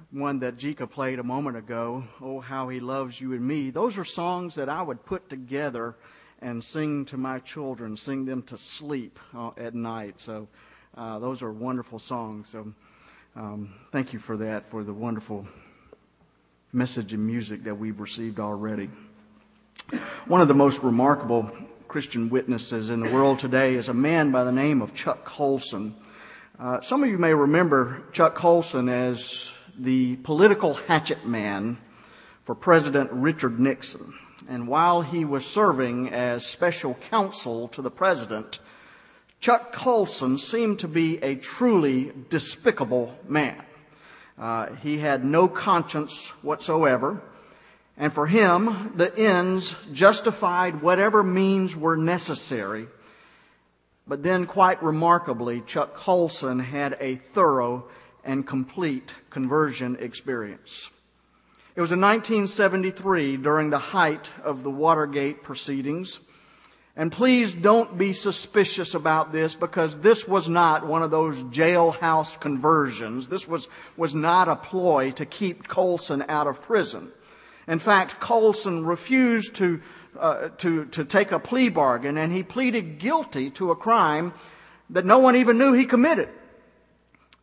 one 0.10 0.40
that 0.40 0.58
Jika 0.58 0.90
played 0.90 1.20
a 1.20 1.24
moment 1.24 1.56
ago, 1.56 2.04
Oh, 2.20 2.40
How 2.40 2.70
He 2.70 2.80
Loves 2.80 3.22
You 3.22 3.34
and 3.34 3.48
Me, 3.48 3.70
those 3.70 3.96
are 3.96 4.04
songs 4.04 4.56
that 4.56 4.70
I 4.70 4.82
would 4.82 5.06
put 5.06 5.30
together 5.30 5.98
and 6.44 6.64
sing 6.64 7.06
to 7.06 7.18
my 7.18 7.40
children, 7.40 7.96
sing 7.96 8.26
them 8.26 8.44
to 8.44 8.58
sleep 8.58 9.18
uh, 9.36 9.52
at 9.58 9.74
night. 9.74 10.20
So 10.20 10.48
uh, 10.96 11.18
those 11.20 11.42
are 11.42 11.52
wonderful 11.52 12.00
songs. 12.00 12.50
So 12.50 12.74
um, 13.36 13.74
thank 13.92 14.14
you 14.14 14.20
for 14.20 14.38
that, 14.38 14.70
for 14.70 14.84
the 14.84 14.94
wonderful 14.94 15.48
message 16.74 17.14
and 17.14 17.26
music 17.26 17.64
that 17.64 17.76
we've 17.76 18.00
received 18.00 18.40
already. 18.40 18.90
One 20.28 20.42
of 20.42 20.48
the 20.48 20.54
most 20.54 20.84
remarkable 20.84 21.50
Christian 21.88 22.30
witnesses 22.30 22.90
in 22.90 23.00
the 23.00 23.12
world 23.12 23.40
today 23.40 23.76
is 23.76 23.90
a 23.90 23.94
man 23.94 24.32
by 24.32 24.44
the 24.44 24.52
name 24.52 24.82
of 24.82 24.94
Chuck 24.94 25.24
Colson. 25.26 25.96
Uh, 26.60 26.82
some 26.82 27.04
of 27.04 27.10
you 27.10 27.18
may 27.18 27.34
remember 27.34 28.04
Chuck 28.12 28.36
Colson 28.36 28.90
as 28.90 29.50
the 29.78 30.18
political 30.18 30.74
hatchet 30.74 31.26
man 31.26 31.78
for 32.46 32.54
President 32.54 33.12
Richard 33.12 33.60
Nixon. 33.60 34.14
And 34.50 34.68
while 34.68 35.02
he 35.02 35.26
was 35.26 35.46
serving 35.46 36.10
as 36.10 36.46
special 36.46 36.96
counsel 37.10 37.68
to 37.70 37.82
the 37.82 37.92
president, 37.92 38.60
Chuck 39.40 39.74
Colson 39.74 40.38
seemed 40.38 40.80
to 40.80 40.88
be 40.88 41.18
a 41.18 41.36
truly 41.36 42.12
despicable 42.30 43.18
man. 43.28 43.62
Uh, 44.38 44.74
he 44.82 44.98
had 44.98 45.24
no 45.24 45.48
conscience 45.48 46.30
whatsoever. 46.42 47.22
And 47.98 48.12
for 48.12 48.26
him, 48.26 48.94
the 48.96 49.16
ends 49.18 49.76
justified 49.92 50.82
whatever 50.82 51.24
means 51.24 51.76
were 51.76 51.98
necessary. 51.98 52.88
But 54.08 54.24
then, 54.24 54.46
quite 54.46 54.82
remarkably, 54.84 55.62
Chuck 55.62 55.94
Colson 55.94 56.60
had 56.60 56.98
a 57.00 57.16
thorough 57.16 57.86
and 58.24 58.46
complete 58.48 59.14
conversion 59.30 59.98
experience. 60.00 60.90
It 61.76 61.82
was 61.82 61.92
in 61.92 62.02
1973 62.02 63.38
during 63.38 63.72
the 63.72 63.80
height 63.80 64.30
of 64.44 64.64
the 64.64 64.70
Watergate 64.70 65.42
proceedings 65.42 66.20
and 66.96 67.12
please 67.12 67.56
don't 67.56 67.98
be 67.98 68.14
suspicious 68.14 68.94
about 68.94 69.32
this 69.32 69.56
because 69.56 69.98
this 69.98 70.28
was 70.28 70.48
not 70.48 70.86
one 70.86 71.02
of 71.02 71.10
those 71.10 71.42
jailhouse 71.44 72.40
conversions. 72.40 73.28
This 73.28 73.48
was, 73.48 73.68
was 73.98 74.14
not 74.14 74.48
a 74.48 74.56
ploy 74.56 75.10
to 75.14 75.26
keep 75.26 75.68
Colson 75.68 76.24
out 76.30 76.46
of 76.46 76.62
prison. 76.62 77.12
In 77.68 77.80
fact, 77.80 78.20
Colson 78.20 78.86
refused 78.86 79.56
to, 79.56 79.82
uh, 80.20 80.50
to, 80.58 80.86
to 80.86 81.04
take 81.04 81.32
a 81.32 81.40
plea 81.40 81.70
bargain 81.70 82.20
and 82.20 82.32
he 82.32 82.44
pleaded 82.44 83.00
guilty 83.00 83.50
to 83.52 83.72
a 83.72 83.76
crime 83.76 84.34
that 84.92 85.06
no 85.06 85.18
one 85.18 85.36
even 85.36 85.58
knew 85.58 85.74
he 85.74 85.86
committed. 85.86 86.30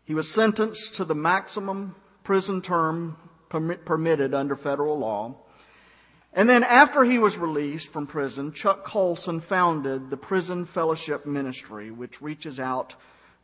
He 0.04 0.14
was 0.14 0.30
sentenced 0.30 0.94
to 0.96 1.04
the 1.04 1.16
maximum 1.16 1.96
prison 2.22 2.62
term 2.62 3.16
permitted 3.50 4.32
under 4.32 4.56
federal 4.56 4.98
law. 4.98 5.34
And 6.32 6.48
then 6.48 6.62
after 6.62 7.04
he 7.04 7.18
was 7.18 7.36
released 7.36 7.88
from 7.88 8.06
prison, 8.06 8.52
Chuck 8.52 8.84
Colson 8.84 9.40
founded 9.40 10.10
the 10.10 10.16
Prison 10.16 10.64
Fellowship 10.64 11.26
Ministry, 11.26 11.90
which 11.90 12.22
reaches 12.22 12.60
out 12.60 12.94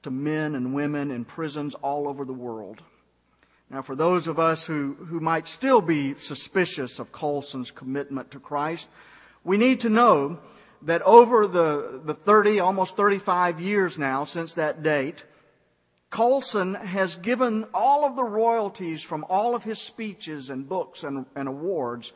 to 0.03 0.11
men 0.11 0.55
and 0.55 0.73
women 0.73 1.11
in 1.11 1.25
prisons 1.25 1.75
all 1.75 2.07
over 2.07 2.25
the 2.25 2.33
world. 2.33 2.83
Now, 3.69 3.83
for 3.83 3.97
those 3.97 4.29
of 4.29 4.39
us 4.39 4.65
who, 4.65 4.95
who 5.09 5.19
might 5.19 5.49
still 5.49 5.81
be 5.81 6.15
suspicious 6.19 7.01
of 7.01 7.11
Colson's 7.11 7.73
commitment 7.73 8.31
to 8.31 8.39
Christ, 8.39 8.89
we 9.43 9.57
need 9.57 9.81
to 9.81 9.89
know 9.89 10.39
that 10.83 11.03
over 11.03 11.49
the, 11.49 12.01
the 12.05 12.15
30, 12.15 12.61
almost 12.61 12.97
35 12.97 13.61
years 13.61 13.99
now 13.99 14.25
since 14.25 14.55
that 14.55 14.85
date, 14.85 15.25
Colson 16.11 16.75
has 16.75 17.17
given 17.17 17.67
all 17.75 18.05
of 18.05 18.17
the 18.17 18.25
royalties 18.25 19.03
from 19.03 19.25
all 19.29 19.55
of 19.55 19.65
his 19.65 19.81
speeches 19.81 20.51
and 20.51 20.69
books 20.69 21.03
and, 21.03 21.27
and 21.35 21.49
awards 21.49 22.13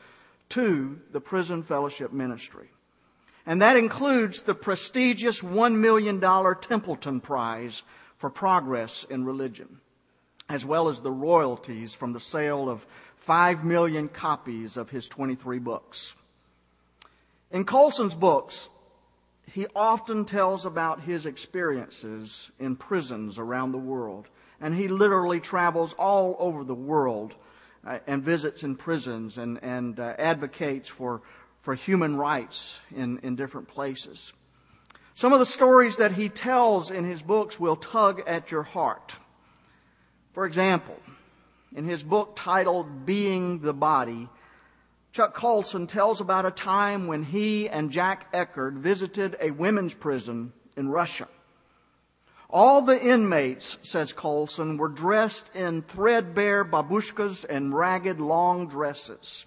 to 0.50 1.00
the 1.12 1.20
Prison 1.20 1.62
Fellowship 1.62 2.12
Ministry. 2.12 2.68
And 3.46 3.62
that 3.62 3.76
includes 3.76 4.42
the 4.42 4.54
prestigious 4.54 5.40
$1 5.40 5.74
million 5.76 6.20
Templeton 6.60 7.20
Prize 7.20 7.82
for 8.16 8.30
Progress 8.30 9.06
in 9.08 9.24
Religion, 9.24 9.80
as 10.48 10.64
well 10.64 10.88
as 10.88 11.00
the 11.00 11.10
royalties 11.10 11.94
from 11.94 12.12
the 12.12 12.20
sale 12.20 12.68
of 12.68 12.86
5 13.16 13.64
million 13.64 14.08
copies 14.08 14.76
of 14.76 14.90
his 14.90 15.08
23 15.08 15.58
books. 15.58 16.14
In 17.50 17.64
Colson's 17.64 18.14
books, 18.14 18.68
he 19.52 19.66
often 19.74 20.24
tells 20.24 20.64
about 20.64 21.02
his 21.02 21.26
experiences 21.26 22.50
in 22.58 22.76
prisons 22.76 23.38
around 23.38 23.72
the 23.72 23.78
world. 23.78 24.28
And 24.60 24.74
he 24.74 24.88
literally 24.88 25.40
travels 25.40 25.94
all 25.94 26.36
over 26.38 26.64
the 26.64 26.74
world 26.74 27.34
uh, 27.84 27.98
and 28.06 28.22
visits 28.22 28.62
in 28.62 28.76
prisons 28.76 29.38
and, 29.38 29.58
and 29.62 29.98
uh, 29.98 30.14
advocates 30.18 30.88
for, 30.88 31.22
for 31.62 31.74
human 31.74 32.16
rights 32.16 32.78
in, 32.94 33.18
in 33.22 33.36
different 33.36 33.68
places. 33.68 34.32
Some 35.14 35.32
of 35.32 35.38
the 35.38 35.46
stories 35.46 35.96
that 35.96 36.12
he 36.12 36.28
tells 36.28 36.90
in 36.90 37.04
his 37.04 37.22
books 37.22 37.58
will 37.58 37.76
tug 37.76 38.22
at 38.26 38.50
your 38.50 38.62
heart. 38.62 39.16
For 40.32 40.46
example, 40.46 40.96
in 41.74 41.84
his 41.84 42.02
book 42.02 42.32
titled 42.36 43.04
Being 43.04 43.60
the 43.60 43.74
Body, 43.74 44.28
Chuck 45.12 45.34
Colson 45.34 45.88
tells 45.88 46.20
about 46.20 46.46
a 46.46 46.52
time 46.52 47.08
when 47.08 47.24
he 47.24 47.68
and 47.68 47.90
Jack 47.90 48.32
Eckerd 48.32 48.74
visited 48.74 49.36
a 49.40 49.50
women's 49.50 49.94
prison 49.94 50.52
in 50.76 50.88
Russia. 50.88 51.26
All 52.48 52.82
the 52.82 53.00
inmates, 53.00 53.78
says 53.82 54.12
Colson, 54.12 54.76
were 54.76 54.88
dressed 54.88 55.54
in 55.54 55.82
threadbare 55.82 56.64
babushkas 56.64 57.44
and 57.44 57.74
ragged 57.74 58.20
long 58.20 58.68
dresses. 58.68 59.46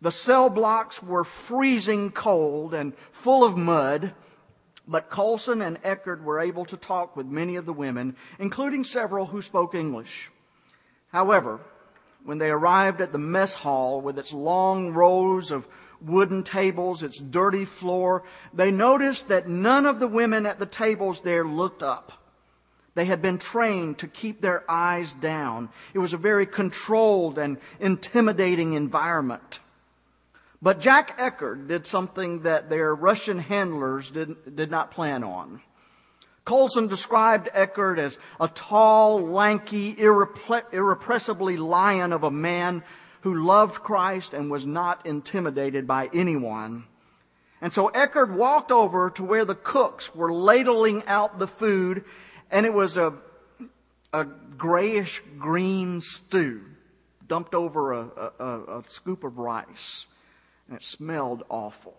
The 0.00 0.12
cell 0.12 0.48
blocks 0.48 1.02
were 1.02 1.24
freezing 1.24 2.10
cold 2.10 2.72
and 2.72 2.94
full 3.12 3.44
of 3.44 3.56
mud, 3.56 4.14
but 4.86 5.10
Colson 5.10 5.60
and 5.60 5.82
Eckerd 5.82 6.22
were 6.22 6.40
able 6.40 6.64
to 6.66 6.76
talk 6.78 7.14
with 7.14 7.26
many 7.26 7.56
of 7.56 7.66
the 7.66 7.72
women, 7.74 8.16
including 8.38 8.84
several 8.84 9.26
who 9.26 9.42
spoke 9.42 9.74
English. 9.74 10.30
However, 11.12 11.60
when 12.24 12.38
they 12.38 12.50
arrived 12.50 13.00
at 13.00 13.12
the 13.12 13.18
mess 13.18 13.54
hall 13.54 14.00
with 14.00 14.18
its 14.18 14.32
long 14.32 14.92
rows 14.92 15.50
of 15.50 15.68
wooden 16.00 16.42
tables, 16.42 17.02
its 17.02 17.20
dirty 17.20 17.64
floor, 17.64 18.22
they 18.52 18.70
noticed 18.70 19.28
that 19.28 19.48
none 19.48 19.86
of 19.86 20.00
the 20.00 20.08
women 20.08 20.46
at 20.46 20.58
the 20.58 20.66
tables 20.66 21.22
there 21.22 21.44
looked 21.44 21.82
up. 21.82 22.12
They 22.94 23.04
had 23.04 23.22
been 23.22 23.38
trained 23.38 23.98
to 23.98 24.08
keep 24.08 24.40
their 24.40 24.68
eyes 24.68 25.12
down. 25.12 25.68
It 25.94 26.00
was 26.00 26.12
a 26.12 26.18
very 26.18 26.46
controlled 26.46 27.38
and 27.38 27.58
intimidating 27.78 28.72
environment. 28.72 29.60
But 30.60 30.80
Jack 30.80 31.16
Eckerd 31.18 31.68
did 31.68 31.86
something 31.86 32.42
that 32.42 32.68
their 32.68 32.94
Russian 32.94 33.38
handlers 33.38 34.10
did, 34.10 34.56
did 34.56 34.70
not 34.70 34.90
plan 34.90 35.22
on. 35.22 35.62
Colson 36.48 36.86
described 36.86 37.50
Eckerd 37.54 37.98
as 37.98 38.16
a 38.40 38.48
tall, 38.48 39.20
lanky, 39.20 39.94
irrepressibly 39.98 41.58
lion 41.58 42.10
of 42.10 42.24
a 42.24 42.30
man 42.30 42.82
who 43.20 43.44
loved 43.44 43.82
Christ 43.82 44.32
and 44.32 44.50
was 44.50 44.64
not 44.64 45.04
intimidated 45.04 45.86
by 45.86 46.08
anyone. 46.14 46.84
And 47.60 47.70
so 47.70 47.90
Eckerd 47.90 48.32
walked 48.32 48.72
over 48.72 49.10
to 49.10 49.22
where 49.22 49.44
the 49.44 49.54
cooks 49.54 50.14
were 50.14 50.32
ladling 50.32 51.02
out 51.06 51.38
the 51.38 51.46
food 51.46 52.06
and 52.50 52.64
it 52.64 52.72
was 52.72 52.96
a, 52.96 53.12
a 54.14 54.24
grayish 54.24 55.20
green 55.38 56.00
stew 56.00 56.62
dumped 57.26 57.54
over 57.54 57.92
a, 57.92 58.32
a, 58.38 58.78
a 58.78 58.84
scoop 58.88 59.22
of 59.22 59.36
rice. 59.36 60.06
And 60.66 60.78
it 60.78 60.82
smelled 60.82 61.42
awful. 61.50 61.98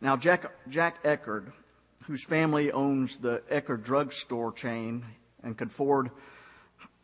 Now, 0.00 0.16
Jack, 0.16 0.50
Jack 0.70 1.02
Eckerd, 1.02 1.52
whose 2.10 2.24
family 2.24 2.72
owns 2.72 3.18
the 3.18 3.40
Eckerd 3.52 3.84
drugstore 3.84 4.50
chain 4.50 5.04
and 5.44 5.56
could 5.56 5.68
afford 5.68 6.10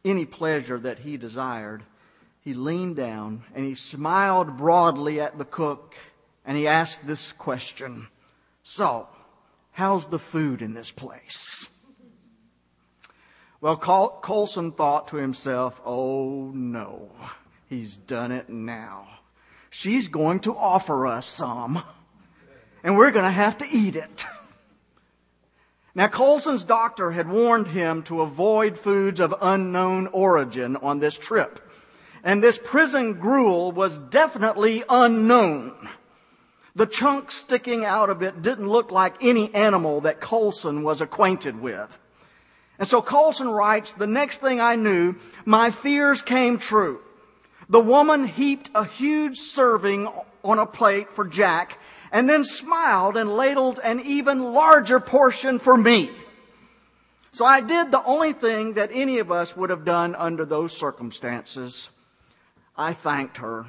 any 0.05 0.25
pleasure 0.25 0.81
that 0.81 0.99
he 0.99 1.17
desired, 1.17 1.85
he 2.41 2.55
leaned 2.55 2.97
down 2.97 3.45
and 3.55 3.65
he 3.65 3.77
smiled 3.77 4.57
broadly 4.57 5.21
at 5.21 5.39
the 5.39 5.45
cook 5.45 5.95
and 6.45 6.57
he 6.57 6.67
asked 6.67 7.07
this 7.07 7.31
question 7.31 8.09
So, 8.65 9.07
how's 9.71 10.09
the 10.09 10.19
food 10.19 10.61
in 10.61 10.75
this 10.75 10.91
place? 10.91 11.69
Well, 13.61 13.77
Col- 13.77 14.19
Colson 14.23 14.73
thought 14.73 15.07
to 15.09 15.19
himself, 15.19 15.81
oh 15.87 16.51
no, 16.53 17.13
he's 17.69 17.97
done 17.97 18.33
it 18.33 18.49
now. 18.49 19.07
She's 19.71 20.09
going 20.09 20.41
to 20.41 20.57
offer 20.57 21.07
us 21.07 21.29
some, 21.29 21.81
and 22.83 22.97
we're 22.97 23.13
going 23.13 23.25
to 23.25 23.31
have 23.31 23.59
to 23.59 23.67
eat 23.71 23.95
it. 23.95 24.27
Now, 25.97 26.09
Colson's 26.09 26.65
doctor 26.65 27.13
had 27.13 27.27
warned 27.27 27.69
him 27.69 28.03
to 28.03 28.21
avoid 28.21 28.79
foods 28.79 29.19
of 29.19 29.35
unknown 29.41 30.09
origin 30.09 30.77
on 30.77 30.99
this 30.99 31.17
trip. 31.17 31.59
And 32.23 32.43
this 32.43 32.61
prison 32.63 33.15
gruel 33.15 33.73
was 33.73 33.97
definitely 33.97 34.85
unknown. 34.91 35.89
The 36.75 36.85
chunk 36.85 37.33
sticking 37.33 37.87
out 37.87 38.11
of 38.11 38.23
it 38.23 38.43
didn't 38.43 38.69
look 38.69 38.93
like 38.93 39.15
any 39.23 39.55
animal 39.55 40.03
that 40.03 40.21
Colson 40.21 40.83
was 40.83 41.01
acquainted 41.01 41.63
with. 41.63 41.99
And 42.79 42.87
so 42.87 43.01
Colson 43.01 43.49
writes, 43.49 43.95
the 43.95 44.07
next 44.07 44.43
thing 44.43 44.61
I 44.61 44.77
knew, 44.77 45.15
my 45.47 45.71
fears 45.71 46.21
came 46.21 46.59
true. 46.59 47.01
The 47.71 47.81
woman 47.81 48.27
heaped 48.27 48.69
a 48.75 48.85
huge 48.85 49.39
serving 49.39 50.09
on 50.45 50.59
a 50.59 50.67
plate 50.67 51.11
for 51.11 51.27
Jack 51.27 51.79
and 52.13 52.29
then 52.29 52.45
smiled 52.45 53.17
and 53.17 53.37
ladled 53.37 53.81
an 53.83 54.01
even 54.01 54.53
larger 54.53 55.01
portion 55.01 55.59
for 55.59 55.77
me. 55.77 56.11
So 57.33 57.45
I 57.45 57.61
did 57.61 57.91
the 57.91 58.05
only 58.05 58.33
thing 58.33 58.75
that 58.75 58.91
any 58.93 59.19
of 59.19 59.31
us 59.31 59.57
would 59.57 59.71
have 59.71 59.85
done 59.85 60.15
under 60.15 60.45
those 60.45 60.77
circumstances. 60.77 61.91
I 62.77 62.93
thanked 62.93 63.39
her. 63.39 63.67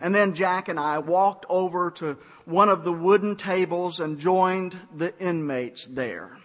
And 0.00 0.14
then 0.14 0.34
Jack 0.34 0.68
and 0.68 0.78
I 0.78 0.98
walked 0.98 1.46
over 1.48 1.90
to 1.92 2.18
one 2.44 2.68
of 2.68 2.84
the 2.84 2.92
wooden 2.92 3.36
tables 3.36 3.98
and 3.98 4.18
joined 4.18 4.78
the 4.94 5.18
inmates 5.18 5.86
there. 5.86 6.36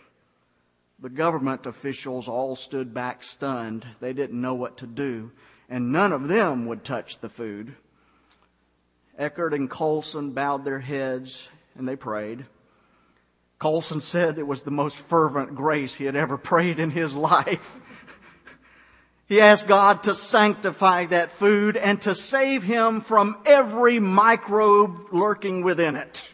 The 1.00 1.10
government 1.10 1.66
officials 1.66 2.28
all 2.28 2.56
stood 2.56 2.94
back 2.94 3.24
stunned. 3.24 3.86
They 4.00 4.14
didn't 4.14 4.40
know 4.40 4.54
what 4.54 4.78
to 4.78 4.88
do, 4.88 5.32
and 5.68 5.92
none 5.92 6.14
of 6.14 6.28
them 6.28 6.66
would 6.68 6.86
touch 6.86 7.20
the 7.20 7.30
food. 7.30 7.76
Eckerd 9.20 9.54
and 9.54 9.70
Colson 9.70 10.32
bowed 10.32 10.66
their 10.66 10.80
heads 10.80 11.48
and 11.76 11.88
they 11.88 11.96
prayed. 11.96 12.46
Colson 13.60 14.02
said 14.02 14.40
it 14.40 14.48
was 14.48 14.64
the 14.64 14.72
most 14.72 14.98
fervent 14.98 15.54
grace 15.54 15.94
he 15.94 16.06
had 16.06 16.16
ever 16.16 16.38
prayed 16.38 16.80
in 16.80 16.90
his 16.90 17.16
life. 17.16 17.80
He 19.28 19.40
asked 19.40 19.68
God 19.68 20.04
to 20.04 20.14
sanctify 20.14 21.06
that 21.06 21.32
food 21.32 21.78
and 21.78 22.02
to 22.02 22.14
save 22.16 22.64
him 22.64 23.00
from 23.00 23.38
every 23.46 24.00
microbe 24.00 25.14
lurking 25.14 25.64
within 25.64 25.96
it. 25.96 26.28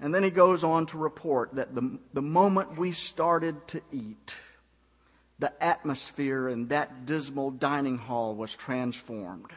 And 0.00 0.14
then 0.14 0.22
he 0.22 0.30
goes 0.30 0.62
on 0.62 0.86
to 0.86 0.98
report 0.98 1.54
that 1.56 1.74
the, 1.74 1.98
the 2.14 2.22
moment 2.22 2.78
we 2.78 2.92
started 2.92 3.66
to 3.68 3.82
eat, 3.90 4.36
the 5.38 5.52
atmosphere 5.62 6.48
in 6.48 6.68
that 6.68 7.04
dismal 7.04 7.50
dining 7.50 7.98
hall 7.98 8.34
was 8.34 8.54
transformed. 8.54 9.50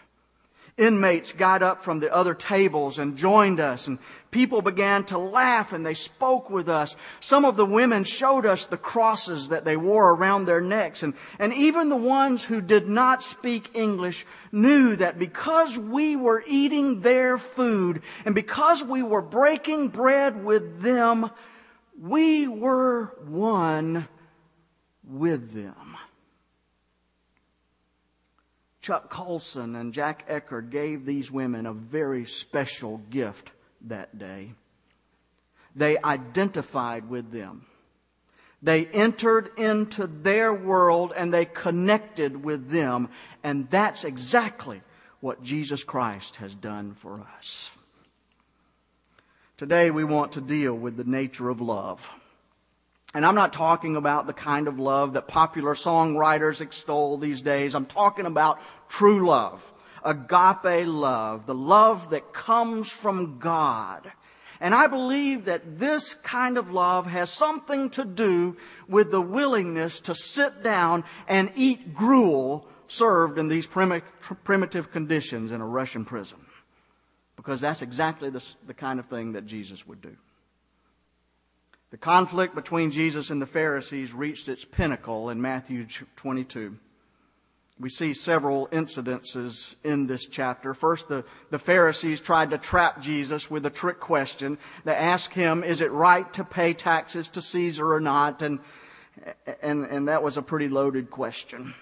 Inmates 0.76 1.32
got 1.34 1.62
up 1.62 1.84
from 1.84 2.00
the 2.00 2.12
other 2.12 2.34
tables 2.34 2.98
and 2.98 3.16
joined 3.16 3.60
us 3.60 3.88
and 3.88 4.00
people 4.32 4.64
began 4.64 5.04
to 5.06 5.20
laugh 5.20 5.72
and 5.72 5.86
they 5.86 5.94
spoke 5.94 6.50
with 6.50 6.68
us. 6.68 6.96
Some 7.20 7.46
of 7.46 7.58
the 7.58 7.66
women 7.66 8.04
showed 8.04 8.48
us 8.48 8.66
the 8.66 8.78
crosses 8.78 9.50
that 9.50 9.66
they 9.66 9.78
wore 9.78 10.12
around 10.12 10.46
their 10.46 10.62
necks 10.62 11.04
and, 11.04 11.14
and 11.38 11.54
even 11.54 11.90
the 11.90 11.96
ones 11.96 12.44
who 12.44 12.60
did 12.60 12.90
not 12.90 13.24
speak 13.24 13.70
English 13.76 14.26
knew 14.52 14.96
that 14.96 15.20
because 15.20 15.78
we 15.78 16.16
were 16.16 16.44
eating 16.48 17.02
their 17.02 17.38
food 17.38 18.02
and 18.26 18.34
because 18.34 18.84
we 18.84 19.04
were 19.04 19.22
breaking 19.22 19.90
bread 19.90 20.44
with 20.44 20.82
them, 20.82 21.30
we 22.02 22.48
were 22.48 23.14
one 23.28 24.08
with 25.04 25.54
them. 25.54 25.93
Chuck 28.84 29.10
Colson 29.10 29.78
and 29.78 29.94
Jack 29.94 30.28
Eckerd 30.28 30.70
gave 30.70 31.06
these 31.06 31.32
women 31.32 31.66
a 31.66 31.74
very 31.74 32.26
special 32.26 32.98
gift 33.10 33.52
that 33.86 34.20
day. 34.20 34.52
They 35.74 35.98
identified 35.98 37.10
with 37.10 37.32
them. 37.32 37.66
They 38.62 38.86
entered 38.86 39.52
into 39.58 40.06
their 40.06 40.54
world 40.54 41.14
and 41.16 41.34
they 41.34 41.46
connected 41.46 42.44
with 42.44 42.70
them. 42.70 43.08
And 43.42 43.70
that's 43.70 44.04
exactly 44.04 44.82
what 45.22 45.42
Jesus 45.42 45.86
Christ 45.86 46.36
has 46.36 46.54
done 46.54 46.94
for 46.94 47.26
us. 47.38 47.72
Today 49.58 49.92
we 49.92 50.04
want 50.04 50.34
to 50.34 50.42
deal 50.42 50.74
with 50.74 50.98
the 50.98 51.06
nature 51.06 51.50
of 51.50 51.62
love. 51.62 52.10
And 53.16 53.26
I'm 53.26 53.36
not 53.36 53.54
talking 53.54 53.96
about 53.96 54.26
the 54.26 54.34
kind 54.34 54.68
of 54.68 54.80
love 54.80 55.14
that 55.14 55.28
popular 55.28 55.76
songwriters 55.76 56.62
extol 56.62 57.18
these 57.18 57.44
days. 57.44 57.76
I'm 57.76 57.86
talking 57.86 58.26
about 58.26 58.60
true 58.94 59.28
love. 59.28 59.72
Agape 60.06 60.88
love. 60.88 61.46
The 61.48 61.56
love 61.56 62.12
that 62.12 62.32
comes 62.32 62.92
from 62.92 63.40
God. 63.40 64.12
And 64.60 64.76
I 64.76 64.88
believe 64.88 65.46
that 65.46 65.80
this 65.80 66.14
kind 66.14 66.58
of 66.58 66.72
love 66.72 67.08
has 67.08 67.32
something 67.32 67.90
to 67.92 68.06
do 68.06 68.56
with 68.88 69.12
the 69.12 69.22
willingness 69.22 70.00
to 70.02 70.16
sit 70.16 70.64
down 70.64 71.04
and 71.28 71.52
eat 71.56 71.94
gruel 71.94 72.68
served 72.88 73.40
in 73.40 73.48
these 73.48 73.68
primitive 73.68 74.92
conditions 74.92 75.52
in 75.52 75.60
a 75.60 75.66
Russian 75.66 76.06
prison. 76.06 76.46
Because 77.36 77.60
that's 77.62 77.82
exactly 77.82 78.30
the, 78.30 78.44
the 78.68 78.74
kind 78.76 79.00
of 79.00 79.08
thing 79.08 79.34
that 79.34 79.48
Jesus 79.48 79.88
would 79.88 80.02
do. 80.02 80.16
The 81.90 81.98
conflict 81.98 82.54
between 82.56 82.92
Jesus 82.92 83.32
and 83.32 83.42
the 83.42 83.48
Pharisees 83.48 84.14
reached 84.14 84.50
its 84.50 84.64
pinnacle 84.64 85.30
in 85.30 85.42
Matthew 85.42 85.88
22. 86.16 86.78
We 87.80 87.90
see 87.90 88.14
several 88.14 88.68
incidences 88.68 89.76
in 89.84 90.06
this 90.06 90.28
chapter. 90.28 90.74
First, 90.74 91.08
the, 91.08 91.26
the 91.50 91.58
Pharisees 91.60 92.22
tried 92.22 92.52
to 92.52 92.58
trap 92.58 93.02
Jesus 93.02 93.50
with 93.50 93.66
a 93.66 93.72
trick 93.72 94.00
question. 94.00 94.60
They 94.86 94.96
asked 94.96 95.34
him, 95.34 95.64
is 95.64 95.82
it 95.82 95.92
right 95.92 96.32
to 96.34 96.44
pay 96.44 96.74
taxes 96.74 97.30
to 97.32 97.42
Caesar 97.42 97.92
or 97.92 98.00
not? 98.00 98.44
And, 98.44 98.60
and, 99.62 99.86
and 99.86 100.08
that 100.08 100.22
was 100.22 100.38
a 100.38 100.44
pretty 100.44 100.70
loaded 100.70 101.10
question. 101.10 101.74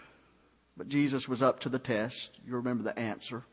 But 0.77 0.87
Jesus 0.87 1.27
was 1.27 1.41
up 1.41 1.59
to 1.61 1.69
the 1.69 1.77
test. 1.77 2.39
You 2.47 2.55
remember 2.55 2.83
the 2.83 2.97
answer. 2.97 3.43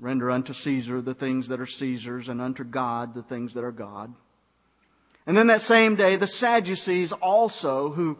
Render 0.00 0.30
unto 0.30 0.52
Caesar 0.52 1.00
the 1.00 1.14
things 1.14 1.48
that 1.48 1.60
are 1.60 1.66
Caesar's 1.66 2.28
and 2.28 2.40
unto 2.40 2.64
God 2.64 3.14
the 3.14 3.22
things 3.22 3.54
that 3.54 3.64
are 3.64 3.72
God. 3.72 4.12
And 5.26 5.36
then 5.36 5.46
that 5.48 5.60
same 5.60 5.94
day, 5.94 6.16
the 6.16 6.26
Sadducees 6.26 7.12
also, 7.12 7.90
who, 7.90 8.18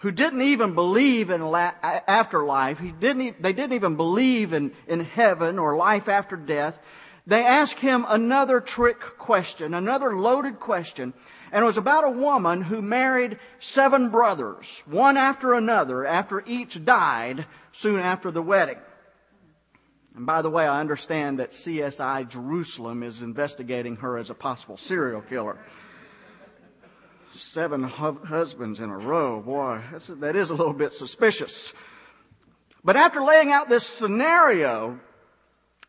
who 0.00 0.10
didn't 0.10 0.42
even 0.42 0.74
believe 0.74 1.30
in 1.30 1.42
la- 1.42 1.74
afterlife, 1.82 2.78
he 2.78 2.90
didn't, 2.90 3.42
they 3.42 3.52
didn't 3.52 3.74
even 3.74 3.96
believe 3.96 4.52
in, 4.52 4.72
in 4.86 5.00
heaven 5.00 5.58
or 5.58 5.76
life 5.76 6.08
after 6.08 6.36
death, 6.36 6.78
they 7.26 7.44
asked 7.44 7.80
him 7.80 8.06
another 8.08 8.60
trick 8.60 8.98
question, 9.18 9.74
another 9.74 10.16
loaded 10.16 10.58
question. 10.58 11.12
And 11.52 11.62
it 11.62 11.66
was 11.66 11.76
about 11.76 12.04
a 12.04 12.10
woman 12.10 12.62
who 12.62 12.80
married 12.80 13.38
seven 13.58 14.08
brothers, 14.08 14.82
one 14.86 15.16
after 15.18 15.52
another, 15.52 16.06
after 16.06 16.42
each 16.46 16.82
died 16.84 17.44
soon 17.72 18.00
after 18.00 18.30
the 18.30 18.42
wedding. 18.42 18.78
And 20.16 20.24
by 20.24 20.40
the 20.40 20.50
way, 20.50 20.66
I 20.66 20.80
understand 20.80 21.40
that 21.40 21.50
CSI 21.50 22.28
Jerusalem 22.28 23.02
is 23.02 23.20
investigating 23.20 23.96
her 23.96 24.16
as 24.16 24.30
a 24.30 24.34
possible 24.34 24.78
serial 24.78 25.20
killer 25.20 25.58
seven 27.32 27.84
hu- 27.84 28.24
husbands 28.24 28.80
in 28.80 28.90
a 28.90 28.98
row. 28.98 29.40
Boy, 29.40 29.80
that 30.08 30.36
is 30.36 30.50
a 30.50 30.54
little 30.54 30.72
bit 30.72 30.92
suspicious. 30.92 31.72
But 32.82 32.96
after 32.96 33.20
laying 33.20 33.52
out 33.52 33.68
this 33.68 33.86
scenario, 33.86 34.98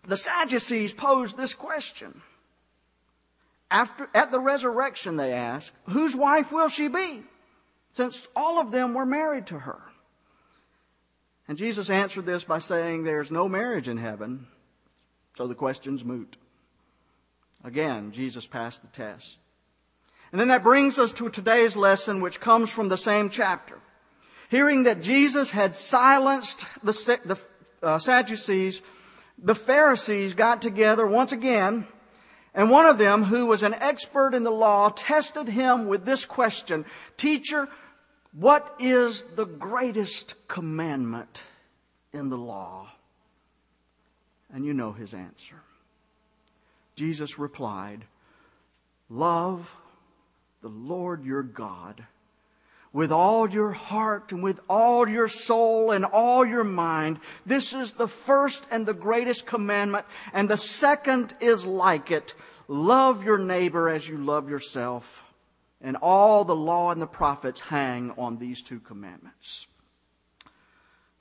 the 0.05 0.17
Sadducees 0.17 0.93
posed 0.93 1.37
this 1.37 1.53
question. 1.53 2.21
After, 3.69 4.09
at 4.13 4.31
the 4.31 4.39
resurrection, 4.39 5.15
they 5.15 5.31
ask, 5.31 5.73
whose 5.85 6.15
wife 6.15 6.51
will 6.51 6.67
she 6.67 6.89
be? 6.89 7.23
Since 7.93 8.27
all 8.35 8.59
of 8.59 8.71
them 8.71 8.93
were 8.93 9.05
married 9.05 9.47
to 9.47 9.59
her. 9.59 9.81
And 11.47 11.57
Jesus 11.57 11.89
answered 11.89 12.25
this 12.25 12.43
by 12.43 12.59
saying, 12.59 13.03
there's 13.03 13.31
no 13.31 13.47
marriage 13.49 13.87
in 13.87 13.97
heaven, 13.97 14.47
so 15.37 15.47
the 15.47 15.55
question's 15.55 16.03
moot. 16.03 16.37
Again, 17.63 18.11
Jesus 18.11 18.45
passed 18.45 18.81
the 18.81 18.87
test. 18.89 19.37
And 20.31 20.39
then 20.39 20.47
that 20.47 20.63
brings 20.63 20.97
us 20.97 21.11
to 21.13 21.29
today's 21.29 21.75
lesson, 21.75 22.21
which 22.21 22.39
comes 22.39 22.69
from 22.71 22.89
the 22.89 22.97
same 22.97 23.29
chapter. 23.29 23.79
Hearing 24.49 24.83
that 24.83 25.01
Jesus 25.01 25.51
had 25.51 25.75
silenced 25.75 26.65
the, 26.83 26.91
the 27.25 27.39
uh, 27.85 27.97
Sadducees, 27.97 28.81
the 29.37 29.55
Pharisees 29.55 30.33
got 30.33 30.61
together 30.61 31.05
once 31.05 31.31
again, 31.31 31.87
and 32.53 32.69
one 32.69 32.85
of 32.85 32.97
them, 32.97 33.23
who 33.23 33.45
was 33.45 33.63
an 33.63 33.73
expert 33.73 34.33
in 34.33 34.43
the 34.43 34.51
law, 34.51 34.89
tested 34.89 35.47
him 35.47 35.87
with 35.87 36.05
this 36.05 36.25
question, 36.25 36.85
Teacher, 37.15 37.69
what 38.33 38.75
is 38.79 39.23
the 39.35 39.45
greatest 39.45 40.35
commandment 40.47 41.43
in 42.11 42.29
the 42.29 42.37
law? 42.37 42.89
And 44.53 44.65
you 44.65 44.73
know 44.73 44.91
his 44.91 45.13
answer. 45.13 45.61
Jesus 46.95 47.39
replied, 47.39 48.05
Love 49.09 49.75
the 50.61 50.69
Lord 50.69 51.23
your 51.25 51.43
God 51.43 52.05
with 52.93 53.11
all 53.11 53.49
your 53.49 53.71
heart 53.71 54.31
and 54.31 54.43
with 54.43 54.59
all 54.69 55.07
your 55.07 55.27
soul 55.27 55.91
and 55.91 56.03
all 56.05 56.45
your 56.45 56.63
mind. 56.63 57.19
This 57.45 57.73
is 57.73 57.93
the 57.93 58.07
first 58.07 58.65
and 58.69 58.85
the 58.85 58.93
greatest 58.93 59.45
commandment. 59.45 60.05
And 60.33 60.49
the 60.49 60.57
second 60.57 61.33
is 61.39 61.65
like 61.65 62.11
it. 62.11 62.35
Love 62.67 63.23
your 63.23 63.37
neighbor 63.37 63.89
as 63.89 64.07
you 64.07 64.17
love 64.17 64.49
yourself. 64.49 65.23
And 65.81 65.97
all 65.97 66.43
the 66.43 66.55
law 66.55 66.91
and 66.91 67.01
the 67.01 67.07
prophets 67.07 67.61
hang 67.61 68.11
on 68.17 68.37
these 68.37 68.61
two 68.61 68.79
commandments. 68.79 69.67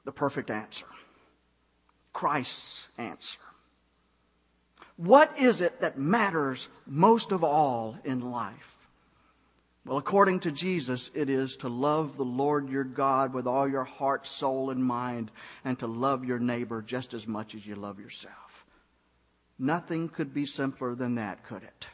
The 0.05 0.13
perfect 0.13 0.51
answer. 0.51 0.87
Christ's 2.13 2.89
answer. 2.99 3.39
What 4.97 5.39
is 5.39 5.61
it 5.61 5.81
that 5.81 5.99
matters 5.99 6.69
most 6.87 7.33
of 7.33 7.43
all 7.43 7.97
in 8.05 8.21
life? 8.21 8.80
Well, 9.87 9.97
according 9.97 10.41
to 10.41 10.51
Jesus, 10.51 11.11
it 11.15 11.31
is 11.31 11.57
to 11.57 11.69
love 11.69 12.17
the 12.17 12.25
Lord 12.25 12.69
your 12.69 12.85
God 12.85 13.33
with 13.33 13.47
all 13.47 13.67
your 13.67 13.85
heart, 13.85 14.27
soul, 14.27 14.71
and 14.71 14.85
mind, 14.85 15.31
and 15.65 15.79
to 15.79 15.87
love 15.87 16.25
your 16.25 16.39
neighbor 16.39 16.83
just 16.83 17.15
as 17.15 17.27
much 17.27 17.55
as 17.55 17.67
you 17.67 17.77
love 17.77 17.99
yourself. 17.99 18.67
Nothing 19.59 20.09
could 20.09 20.35
be 20.35 20.45
simpler 20.45 20.95
than 20.95 21.15
that, 21.15 21.45
could 21.45 21.63
it? 21.63 21.87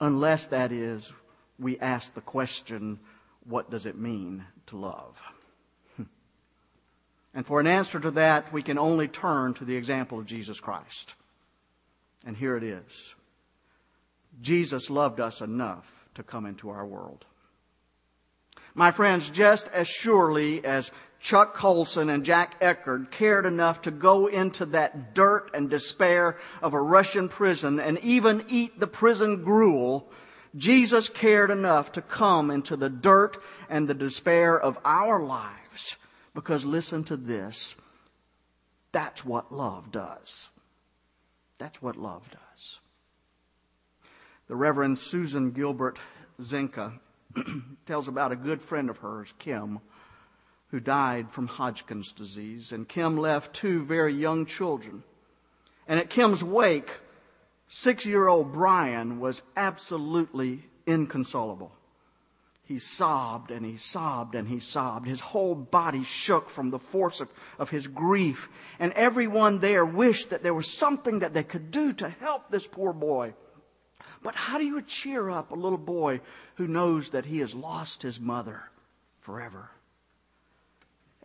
Unless, 0.00 0.48
that 0.48 0.72
is, 0.72 1.10
we 1.58 1.78
ask 1.78 2.14
the 2.14 2.20
question, 2.20 2.98
what 3.44 3.70
does 3.70 3.86
it 3.86 3.96
mean 3.96 4.44
to 4.66 4.76
love? 4.76 5.22
And 7.32 7.46
for 7.46 7.60
an 7.60 7.68
answer 7.68 8.00
to 8.00 8.10
that, 8.12 8.52
we 8.52 8.60
can 8.60 8.76
only 8.76 9.06
turn 9.06 9.54
to 9.54 9.64
the 9.64 9.76
example 9.76 10.18
of 10.18 10.26
Jesus 10.26 10.58
Christ. 10.58 11.14
And 12.26 12.36
here 12.36 12.56
it 12.56 12.64
is. 12.64 13.14
Jesus 14.42 14.90
loved 14.90 15.20
us 15.20 15.40
enough 15.40 15.99
to 16.20 16.24
come 16.24 16.44
into 16.44 16.68
our 16.68 16.86
world. 16.86 17.24
My 18.74 18.90
friends, 18.90 19.30
just 19.30 19.68
as 19.68 19.88
surely 19.88 20.62
as 20.64 20.92
Chuck 21.18 21.54
Colson 21.54 22.10
and 22.10 22.24
Jack 22.24 22.60
Eckerd 22.60 23.10
cared 23.10 23.46
enough 23.46 23.82
to 23.82 23.90
go 23.90 24.26
into 24.26 24.66
that 24.66 25.14
dirt 25.14 25.50
and 25.54 25.68
despair 25.68 26.36
of 26.62 26.74
a 26.74 26.80
Russian 26.80 27.28
prison 27.28 27.80
and 27.80 27.98
even 28.00 28.44
eat 28.48 28.78
the 28.78 28.86
prison 28.86 29.42
gruel, 29.42 30.10
Jesus 30.54 31.08
cared 31.08 31.50
enough 31.50 31.92
to 31.92 32.02
come 32.02 32.50
into 32.50 32.76
the 32.76 32.90
dirt 32.90 33.38
and 33.68 33.88
the 33.88 33.94
despair 33.94 34.60
of 34.60 34.78
our 34.84 35.22
lives. 35.22 35.96
Because 36.34 36.64
listen 36.64 37.02
to 37.04 37.16
this. 37.16 37.74
That's 38.92 39.24
what 39.24 39.52
love 39.52 39.90
does. 39.90 40.48
That's 41.58 41.80
what 41.80 41.96
love 41.96 42.28
does. 42.30 42.78
The 44.50 44.56
Reverend 44.56 44.98
Susan 44.98 45.52
Gilbert 45.52 45.96
Zencka 46.40 46.98
tells 47.86 48.08
about 48.08 48.32
a 48.32 48.36
good 48.36 48.60
friend 48.60 48.90
of 48.90 48.96
hers, 48.96 49.32
Kim, 49.38 49.78
who 50.72 50.80
died 50.80 51.30
from 51.30 51.46
Hodgkin's 51.46 52.12
disease. 52.12 52.72
And 52.72 52.88
Kim 52.88 53.16
left 53.16 53.54
two 53.54 53.84
very 53.84 54.12
young 54.12 54.46
children. 54.46 55.04
And 55.86 56.00
at 56.00 56.10
Kim's 56.10 56.42
wake, 56.42 56.90
six 57.68 58.04
year 58.04 58.26
old 58.26 58.52
Brian 58.52 59.20
was 59.20 59.42
absolutely 59.56 60.64
inconsolable. 60.84 61.70
He 62.64 62.80
sobbed 62.80 63.52
and 63.52 63.64
he 63.64 63.76
sobbed 63.76 64.34
and 64.34 64.48
he 64.48 64.58
sobbed. 64.58 65.06
His 65.06 65.20
whole 65.20 65.54
body 65.54 66.02
shook 66.02 66.50
from 66.50 66.70
the 66.70 66.78
force 66.80 67.20
of, 67.20 67.28
of 67.56 67.70
his 67.70 67.86
grief. 67.86 68.48
And 68.80 68.92
everyone 68.94 69.60
there 69.60 69.86
wished 69.86 70.30
that 70.30 70.42
there 70.42 70.54
was 70.54 70.66
something 70.66 71.20
that 71.20 71.34
they 71.34 71.44
could 71.44 71.70
do 71.70 71.92
to 71.92 72.08
help 72.08 72.50
this 72.50 72.66
poor 72.66 72.92
boy. 72.92 73.34
But 74.22 74.34
how 74.34 74.58
do 74.58 74.64
you 74.64 74.82
cheer 74.82 75.30
up 75.30 75.50
a 75.50 75.56
little 75.56 75.78
boy 75.78 76.20
who 76.56 76.66
knows 76.66 77.10
that 77.10 77.26
he 77.26 77.38
has 77.38 77.54
lost 77.54 78.02
his 78.02 78.20
mother 78.20 78.70
forever? 79.20 79.70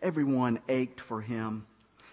Everyone 0.02 0.60
ached 0.68 1.00
for 1.00 1.20
him. 1.20 1.66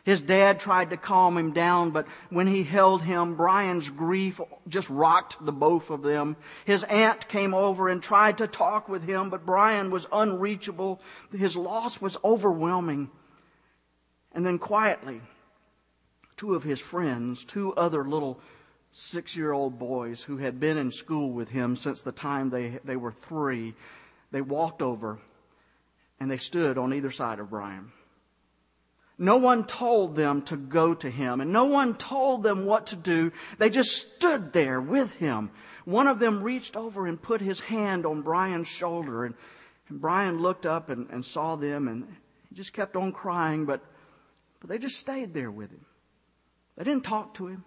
His 0.04 0.20
dad 0.20 0.60
tried 0.60 0.90
to 0.90 0.98
calm 0.98 1.38
him 1.38 1.54
down, 1.54 1.92
but 1.92 2.08
when 2.30 2.48
he 2.48 2.64
held 2.64 3.04
him, 3.04 3.36
Brian's 3.36 3.90
grief 3.90 4.42
just 4.68 4.90
rocked 4.90 5.38
the 5.46 5.54
both 5.54 5.90
of 5.90 6.02
them. 6.02 6.36
His 6.66 6.84
aunt 6.84 7.30
came 7.30 7.54
over 7.54 7.88
and 7.88 8.04
tried 8.04 8.38
to 8.40 8.48
talk 8.48 8.90
with 8.90 9.04
him, 9.04 9.30
but 9.30 9.46
Brian 9.46 9.92
was 9.92 10.06
unreachable. 10.12 11.00
His 11.32 11.56
loss 11.56 12.02
was 12.02 12.18
overwhelming. 12.24 13.10
And 14.34 14.46
then 14.46 14.60
quietly, 14.60 15.22
two 16.36 16.54
of 16.54 16.64
his 16.64 16.82
friends, 16.82 17.46
two 17.46 17.74
other 17.76 18.04
little 18.04 18.42
six 18.94 19.36
year 19.36 19.52
old 19.52 19.78
boys 19.80 20.22
who 20.24 20.38
had 20.38 20.60
been 20.60 20.78
in 20.78 20.92
school 20.92 21.32
with 21.32 21.50
him 21.50 21.76
since 21.76 22.02
the 22.02 22.12
time 22.12 22.50
they, 22.50 22.80
they 22.86 22.96
were 22.96 23.12
three, 23.12 23.74
they 24.32 24.42
walked 24.42 24.82
over 24.82 25.20
and 26.20 26.32
they 26.32 26.38
stood 26.38 26.78
on 26.78 26.94
either 26.94 27.12
side 27.12 27.40
of 27.40 27.50
Brian. 27.50 27.92
No 29.18 29.38
one 29.38 29.66
told 29.66 30.16
them 30.16 30.42
to 30.44 30.58
go 30.58 30.94
to 30.96 31.10
him, 31.10 31.40
and 31.40 31.52
no 31.52 31.66
one 31.66 31.96
told 31.96 32.44
them 32.44 32.66
what 32.66 32.88
to 32.88 32.96
do. 32.96 33.32
They 33.58 33.70
just 33.70 33.92
stood 33.92 34.54
there 34.54 34.82
with 34.82 35.14
him. 35.14 35.52
One 35.86 36.08
of 36.08 36.20
them 36.20 36.42
reached 36.42 36.76
over 36.76 37.06
and 37.06 37.22
put 37.22 37.42
his 37.42 37.60
hand 37.60 38.06
on 38.06 38.22
Brian's 38.22 38.68
shoulder, 38.68 39.26
and, 39.26 39.36
and 39.90 40.02
Brian 40.02 40.40
looked 40.40 40.66
up 40.66 40.90
and, 40.90 41.10
and 41.12 41.24
saw 41.24 41.56
them, 41.56 41.88
and 41.88 42.08
he 42.50 42.56
just 42.56 42.74
kept 42.74 42.96
on 42.96 43.12
crying, 43.12 43.66
but, 43.66 43.82
but 44.60 44.70
they 44.70 44.80
just 44.80 44.98
stayed 44.98 45.34
there 45.34 45.52
with 45.52 45.70
him. 45.70 45.86
They 46.76 46.84
didn't 46.84 47.04
talk 47.04 47.36
to 47.36 47.48
him. 47.48 47.66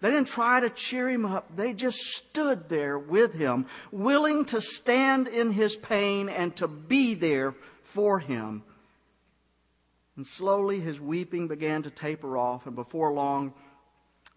They 0.00 0.10
didn't 0.10 0.28
try 0.28 0.60
to 0.60 0.70
cheer 0.70 1.08
him 1.08 1.26
up. 1.26 1.54
They 1.54 1.74
just 1.74 1.98
stood 1.98 2.68
there 2.68 2.98
with 2.98 3.34
him, 3.34 3.66
willing 3.92 4.46
to 4.46 4.60
stand 4.60 5.28
in 5.28 5.52
his 5.52 5.76
pain 5.76 6.28
and 6.28 6.56
to 6.56 6.66
be 6.68 7.14
there 7.14 7.54
for 7.82 8.18
him. 8.18 8.62
And 10.16 10.26
slowly 10.26 10.80
his 10.80 11.00
weeping 11.00 11.48
began 11.48 11.82
to 11.82 11.90
taper 11.90 12.36
off, 12.36 12.66
and 12.66 12.74
before 12.74 13.12
long, 13.12 13.52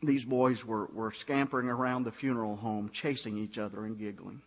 these 0.01 0.25
boys 0.25 0.65
were, 0.65 0.87
were 0.87 1.11
scampering 1.11 1.69
around 1.69 2.03
the 2.03 2.11
funeral 2.11 2.57
home, 2.57 2.89
chasing 2.91 3.37
each 3.37 3.57
other 3.57 3.85
and 3.85 3.97
giggling. 3.97 4.41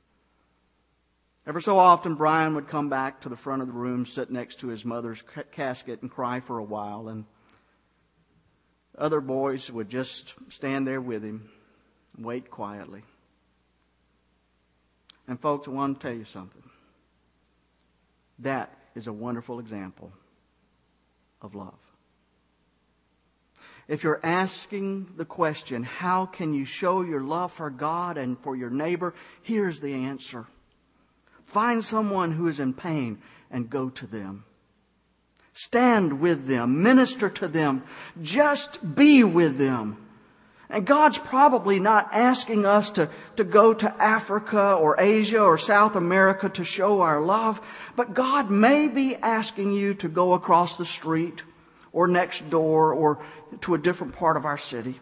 Ever 1.46 1.60
so 1.60 1.78
often, 1.78 2.14
Brian 2.14 2.54
would 2.56 2.68
come 2.68 2.88
back 2.88 3.20
to 3.20 3.28
the 3.28 3.36
front 3.36 3.62
of 3.62 3.68
the 3.68 3.74
room, 3.74 4.04
sit 4.04 4.30
next 4.30 4.60
to 4.60 4.68
his 4.68 4.84
mother's 4.84 5.22
casket, 5.52 6.02
and 6.02 6.10
cry 6.10 6.40
for 6.40 6.58
a 6.58 6.64
while. 6.64 7.08
And 7.08 7.24
other 8.98 9.20
boys 9.20 9.70
would 9.70 9.88
just 9.88 10.34
stand 10.48 10.86
there 10.86 11.00
with 11.00 11.22
him 11.22 11.48
wait 12.18 12.50
quietly. 12.50 13.02
And 15.28 15.40
folks, 15.40 15.68
I 15.68 15.72
want 15.72 16.00
to 16.00 16.06
tell 16.06 16.16
you 16.16 16.24
something. 16.24 16.62
That 18.38 18.72
is 18.94 19.06
a 19.06 19.12
wonderful 19.12 19.58
example 19.58 20.12
of 21.42 21.54
love. 21.54 21.74
If 23.88 24.02
you're 24.02 24.24
asking 24.24 25.12
the 25.16 25.24
question, 25.24 25.84
how 25.84 26.26
can 26.26 26.54
you 26.54 26.64
show 26.64 27.02
your 27.02 27.20
love 27.20 27.52
for 27.52 27.70
God 27.70 28.18
and 28.18 28.38
for 28.38 28.56
your 28.56 28.70
neighbor? 28.70 29.14
Here's 29.42 29.80
the 29.80 29.94
answer. 29.94 30.46
Find 31.44 31.84
someone 31.84 32.32
who 32.32 32.48
is 32.48 32.58
in 32.58 32.74
pain 32.74 33.18
and 33.50 33.70
go 33.70 33.88
to 33.90 34.06
them. 34.06 34.44
Stand 35.58 36.20
with 36.20 36.48
them. 36.48 36.82
Minister 36.82 37.30
to 37.30 37.48
them. 37.48 37.82
Just 38.20 38.94
be 38.94 39.24
with 39.24 39.56
them. 39.56 39.96
And 40.68 40.86
God's 40.86 41.16
probably 41.16 41.80
not 41.80 42.10
asking 42.12 42.66
us 42.66 42.90
to, 42.90 43.08
to 43.36 43.44
go 43.44 43.72
to 43.72 44.02
Africa 44.02 44.74
or 44.74 45.00
Asia 45.00 45.40
or 45.40 45.56
South 45.56 45.96
America 45.96 46.50
to 46.50 46.62
show 46.62 47.00
our 47.00 47.22
love, 47.22 47.62
but 47.96 48.12
God 48.12 48.50
may 48.50 48.86
be 48.86 49.16
asking 49.16 49.72
you 49.72 49.94
to 49.94 50.08
go 50.08 50.34
across 50.34 50.76
the 50.76 50.84
street 50.84 51.42
or 51.90 52.06
next 52.06 52.50
door 52.50 52.92
or 52.92 53.24
to 53.62 53.72
a 53.72 53.78
different 53.78 54.14
part 54.14 54.36
of 54.36 54.44
our 54.44 54.58
city. 54.58 55.00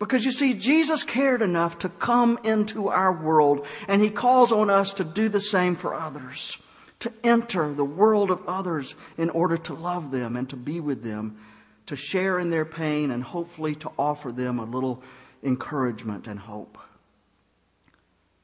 Because 0.00 0.24
you 0.24 0.32
see, 0.32 0.52
Jesus 0.52 1.04
cared 1.04 1.42
enough 1.42 1.78
to 1.78 1.88
come 1.88 2.40
into 2.42 2.88
our 2.88 3.12
world 3.12 3.64
and 3.86 4.02
He 4.02 4.10
calls 4.10 4.50
on 4.50 4.68
us 4.68 4.94
to 4.94 5.04
do 5.04 5.28
the 5.28 5.40
same 5.40 5.76
for 5.76 5.94
others 5.94 6.58
to 7.00 7.12
enter 7.24 7.72
the 7.72 7.84
world 7.84 8.30
of 8.30 8.46
others 8.46 8.94
in 9.18 9.30
order 9.30 9.56
to 9.56 9.74
love 9.74 10.10
them 10.10 10.36
and 10.36 10.48
to 10.50 10.56
be 10.56 10.80
with 10.80 11.02
them, 11.02 11.38
to 11.86 11.96
share 11.96 12.38
in 12.38 12.50
their 12.50 12.64
pain, 12.64 13.10
and 13.10 13.22
hopefully 13.22 13.74
to 13.74 13.90
offer 13.98 14.30
them 14.30 14.58
a 14.58 14.64
little 14.64 15.02
encouragement 15.42 16.26
and 16.26 16.38
hope. 16.38 16.78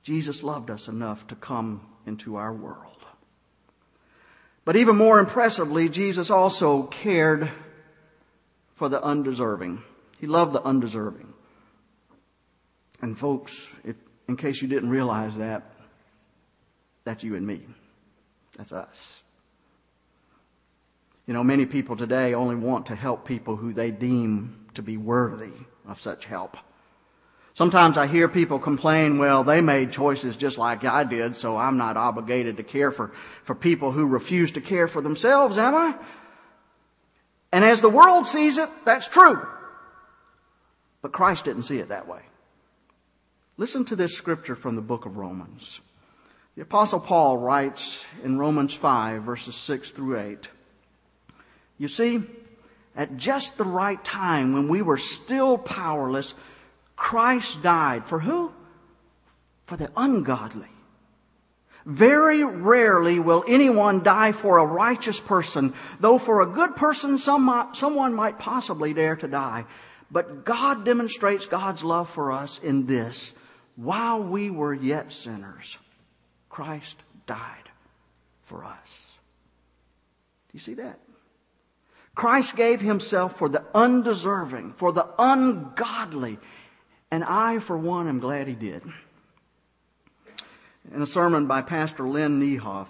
Jesus 0.03 0.43
loved 0.43 0.71
us 0.71 0.89
enough 0.89 1.27
to 1.29 1.35
come 1.35 1.87
into 2.07 2.37
our 2.37 2.53
world. 2.53 2.97
But 4.65 4.77
even 4.77 4.97
more 4.97 5.21
impressively, 5.21 5.89
Jesus 5.89 6.31
also 6.31 6.85
cared 6.85 7.51
for 8.75 8.89
the 8.89 9.03
undeserving. 9.03 9.83
He 10.19 10.27
loved 10.27 10.53
the 10.53 10.63
undeserving. 10.63 11.33
And 13.01 13.19
folks, 13.19 13.73
if, 13.85 13.97
in 14.29 14.37
case 14.37 14.63
you 14.63 14.69
didn't 14.69 14.91
realize 14.91 15.37
that, 15.37 15.71
that's 17.05 17.23
you 17.23 17.37
and 17.37 17.47
me. 17.47 17.61
That's 18.57 18.73
us. 18.73 19.23
You 21.27 21.35
know, 21.35 21.45
many 21.45 21.67
people 21.67 21.97
today 21.97 22.35
only 22.35 22.55
want 22.55 22.87
to 22.87 22.95
help 22.95 23.27
people 23.27 23.57
who 23.57 23.73
they 23.73 23.91
deem 23.91 24.67
to 24.75 24.83
be 24.83 24.97
worthy 24.97 25.53
of 25.87 26.01
such 26.01 26.27
help. 26.27 26.57
Sometimes 27.55 27.97
I 27.97 28.07
hear 28.07 28.29
people 28.29 28.59
complain, 28.59 29.19
well, 29.19 29.43
they 29.43 29.61
made 29.63 29.91
choices 29.91 30.37
just 30.37 30.59
like 30.59 30.85
I 30.85 31.05
did, 31.05 31.37
so 31.37 31.57
I'm 31.57 31.79
not 31.79 31.97
obligated 31.97 32.59
to 32.59 32.63
care 32.63 32.93
for, 32.93 33.13
for 33.45 33.55
people 33.55 33.93
who 33.93 34.07
refuse 34.07 34.53
to 34.53 34.61
care 34.61 34.87
for 34.87 35.01
themselves, 35.01 35.57
am 35.57 35.75
I? 35.75 35.95
And 37.53 37.65
as 37.65 37.81
the 37.81 37.89
world 37.89 38.27
sees 38.27 38.59
it, 38.59 38.69
that's 38.85 39.09
true. 39.09 39.47
But 41.01 41.13
Christ 41.13 41.47
didn't 41.47 41.63
see 41.63 41.79
it 41.79 41.89
that 41.89 42.07
way. 42.07 42.21
Listen 43.57 43.87
to 43.87 43.97
this 43.97 44.15
scripture 44.15 44.55
from 44.55 44.77
the 44.77 44.83
book 44.83 45.07
of 45.07 45.17
Romans. 45.17 45.81
The 46.57 46.63
apostle 46.63 47.01
Paul 47.01 47.37
writes 47.37 48.03
in 48.25 48.39
Romans 48.39 48.73
5 48.73 49.23
verses 49.23 49.55
6 49.55 49.93
through 49.93 50.19
8. 50.19 50.49
You 51.77 51.89
see, 51.89 52.23
at 52.97 53.19
just 53.19 53.59
the 53.59 53.65
right 53.65 54.03
time 54.03 54.55
when 54.55 54.67
we 54.67 54.81
were 54.81 54.97
still 54.97 55.59
powerless, 55.59 56.35
Christ 56.97 57.61
died. 57.63 58.09
For 58.09 58.21
who? 58.21 58.55
For 59.67 59.77
the 59.77 59.91
ungodly. 59.97 60.69
Very 61.85 62.43
rarely 62.43 63.19
will 63.19 63.45
anyone 63.47 64.03
die 64.03 64.33
for 64.33 64.57
a 64.57 64.65
righteous 64.65 65.21
person, 65.21 65.75
though 66.01 66.19
for 66.19 66.41
a 66.41 66.47
good 66.47 66.75
person 66.75 67.19
some, 67.19 67.69
someone 67.75 68.15
might 68.15 68.39
possibly 68.39 68.95
dare 68.95 69.17
to 69.17 69.29
die. 69.29 69.67
But 70.11 70.47
God 70.47 70.87
demonstrates 70.87 71.45
God's 71.45 71.85
love 71.85 72.09
for 72.09 72.33
us 72.33 72.59
in 72.61 72.87
this. 72.87 73.35
While 73.77 74.23
we 74.23 74.51
were 74.51 74.73
yet 74.73 75.13
sinners, 75.13 75.77
Christ 76.57 76.97
died 77.27 77.69
for 78.45 78.65
us. 78.65 79.13
Do 80.49 80.53
you 80.55 80.59
see 80.59 80.73
that? 80.73 80.99
Christ 82.15 82.57
gave 82.57 82.81
himself 82.81 83.37
for 83.37 83.51
the 83.51 83.63
undeserving, 83.75 84.73
for 84.73 84.91
the 84.91 85.07
ungodly. 85.19 86.39
And 87.11 87.23
I, 87.25 87.59
for 87.59 87.77
one, 87.77 88.09
am 88.09 88.21
glad 88.21 88.49
he 88.49 88.55
did. 88.55 88.83
In 90.95 91.03
a 91.03 91.07
sermon 91.07 91.47
by 91.47 91.61
Pastor 91.61 92.09
Lynn 92.09 92.41
Niehoff, 92.41 92.89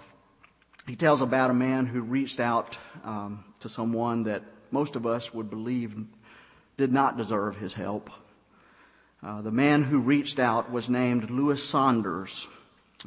he 0.87 0.95
tells 0.95 1.19
about 1.19 1.49
a 1.49 1.53
man 1.53 1.87
who 1.87 1.99
reached 1.99 2.39
out 2.39 2.77
um, 3.03 3.43
to 3.59 3.67
someone 3.67 4.23
that 4.23 4.43
most 4.71 4.95
of 4.95 5.05
us 5.05 5.33
would 5.33 5.49
believe 5.49 5.93
did 6.77 6.93
not 6.93 7.17
deserve 7.17 7.57
his 7.57 7.73
help. 7.73 8.11
Uh, 9.21 9.41
the 9.41 9.51
man 9.51 9.83
who 9.83 9.99
reached 9.99 10.39
out 10.39 10.71
was 10.71 10.87
named 10.89 11.29
Louis 11.29 11.61
Saunders. 11.61 12.47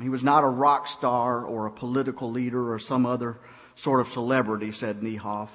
He 0.01 0.09
was 0.09 0.23
not 0.23 0.45
a 0.45 0.49
rock 0.49 0.87
star 0.87 1.45
or 1.45 1.67
a 1.67 1.73
political 1.73 2.31
leader 2.31 2.73
or 2.73 2.79
some 2.79 3.07
other 3.07 3.39
sort 3.75 4.01
of 4.01 4.09
celebrity, 4.09 4.73
said 4.73 5.01
Niehoff. 5.01 5.49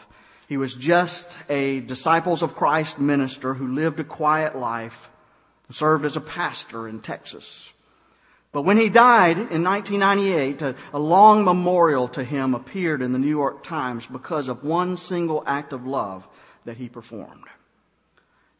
He 0.47 0.57
was 0.57 0.75
just 0.75 1.37
a 1.49 1.79
Disciples 1.81 2.43
of 2.43 2.55
Christ 2.55 2.99
minister 2.99 3.53
who 3.53 3.67
lived 3.67 3.99
a 3.99 4.03
quiet 4.03 4.55
life, 4.55 5.09
served 5.69 6.05
as 6.05 6.15
a 6.15 6.21
pastor 6.21 6.87
in 6.87 6.99
Texas. 6.99 7.71
But 8.51 8.61
when 8.61 8.77
he 8.77 8.89
died 8.89 9.37
in 9.37 9.63
1998, 9.63 10.61
a, 10.61 10.75
a, 10.93 10.99
long 10.99 11.43
memorial 11.43 12.07
to 12.09 12.23
him 12.23 12.55
appeared 12.55 13.01
in 13.01 13.11
the 13.11 13.19
New 13.19 13.27
York 13.27 13.63
Times 13.63 14.07
because 14.07 14.47
of 14.47 14.63
one 14.63 14.95
single 14.95 15.43
act 15.45 15.73
of 15.73 15.85
love 15.85 16.25
that 16.63 16.77
he 16.77 16.87
performed. 16.87 17.43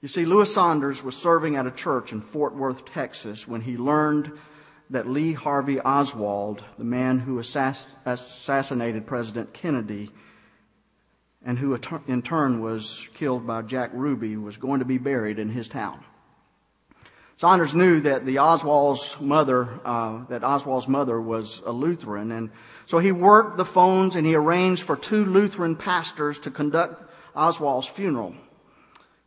You 0.01 0.09
see, 0.09 0.25
Louis 0.25 0.53
Saunders 0.53 1.01
was 1.01 1.15
serving 1.15 1.55
at 1.55 1.65
a 1.65 1.71
church 1.71 2.11
in 2.11 2.19
Fort 2.19 2.55
Worth, 2.55 2.83
Texas, 2.85 3.47
when 3.47 3.61
he 3.61 3.77
learned 3.77 4.33
that 4.89 5.09
Lee 5.09 5.33
Harvey 5.33 5.79
Oswald, 5.79 6.63
the 6.77 6.83
man 6.83 7.19
who 7.19 7.37
assass- 7.39 7.87
assassinated 8.05 9.07
President 9.07 9.53
Kennedy, 9.53 10.11
and 11.43 11.59
who 11.59 11.77
in 12.07 12.21
turn 12.21 12.61
was 12.61 13.07
killed 13.13 13.45
by 13.45 13.61
Jack 13.61 13.91
Ruby, 13.93 14.35
was 14.35 14.57
going 14.57 14.79
to 14.79 14.85
be 14.85 14.97
buried 14.97 15.39
in 15.39 15.49
his 15.49 15.67
town. 15.67 16.03
Saunders 17.37 17.75
knew 17.75 17.99
that 18.01 18.25
the 18.25 18.39
Oswald's 18.39 19.17
mother, 19.19 19.67
uh, 19.83 20.23
that 20.29 20.43
Oswald's 20.43 20.87
mother 20.87 21.19
was 21.19 21.61
a 21.65 21.71
Lutheran, 21.71 22.31
and 22.31 22.49
so 22.85 22.99
he 22.99 23.11
worked 23.11 23.57
the 23.57 23.65
phones 23.65 24.15
and 24.15 24.25
he 24.25 24.35
arranged 24.35 24.83
for 24.83 24.95
two 24.95 25.25
Lutheran 25.25 25.75
pastors 25.75 26.39
to 26.39 26.51
conduct 26.51 27.11
Oswald's 27.35 27.87
funeral. 27.87 28.35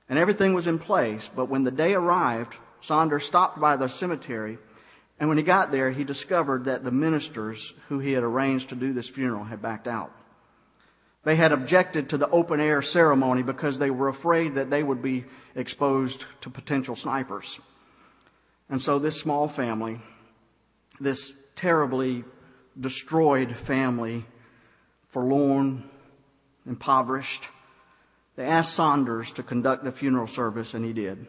And 0.09 0.19
everything 0.19 0.55
was 0.55 0.67
in 0.67 0.79
place, 0.79 1.29
but 1.37 1.51
when 1.51 1.65
the 1.65 1.71
day 1.71 1.93
arrived, 1.93 2.57
Saunders 2.81 3.27
stopped 3.27 3.61
by 3.61 3.77
the 3.77 3.89
cemetery, 3.89 4.59
and 5.21 5.29
when 5.29 5.39
he 5.39 5.45
got 5.45 5.73
there, 5.73 5.91
he 5.91 6.05
discovered 6.05 6.65
that 6.65 6.85
the 6.85 6.93
ministers 6.93 7.73
who 7.89 7.99
he 7.99 8.13
had 8.13 8.23
arranged 8.23 8.69
to 8.69 8.77
do 8.77 8.93
this 8.93 9.09
funeral 9.09 9.45
had 9.45 9.61
backed 9.61 9.89
out. 9.89 10.13
They 11.25 11.35
had 11.35 11.53
objected 11.53 12.09
to 12.11 12.19
the 12.19 12.31
open 12.31 12.61
air 12.61 12.81
ceremony 12.83 13.43
because 13.43 13.79
they 13.79 13.91
were 13.91 14.09
afraid 14.09 14.55
that 14.55 14.71
they 14.71 14.83
would 14.83 15.03
be 15.03 15.25
exposed 15.55 16.25
to 16.43 16.51
potential 16.51 16.95
snipers. 16.95 17.59
And 18.71 18.81
so 18.81 18.99
this 18.99 19.19
small 19.19 19.49
family, 19.49 20.01
this 21.01 21.33
terribly 21.57 22.25
destroyed 22.79 23.57
family, 23.57 24.25
forlorn, 25.09 25.91
impoverished, 26.65 27.49
they 28.37 28.45
asked 28.45 28.75
Saunders 28.75 29.33
to 29.33 29.43
conduct 29.43 29.83
the 29.83 29.91
funeral 29.91 30.29
service 30.29 30.73
and 30.73 30.85
he 30.85 30.93
did. 30.93 31.27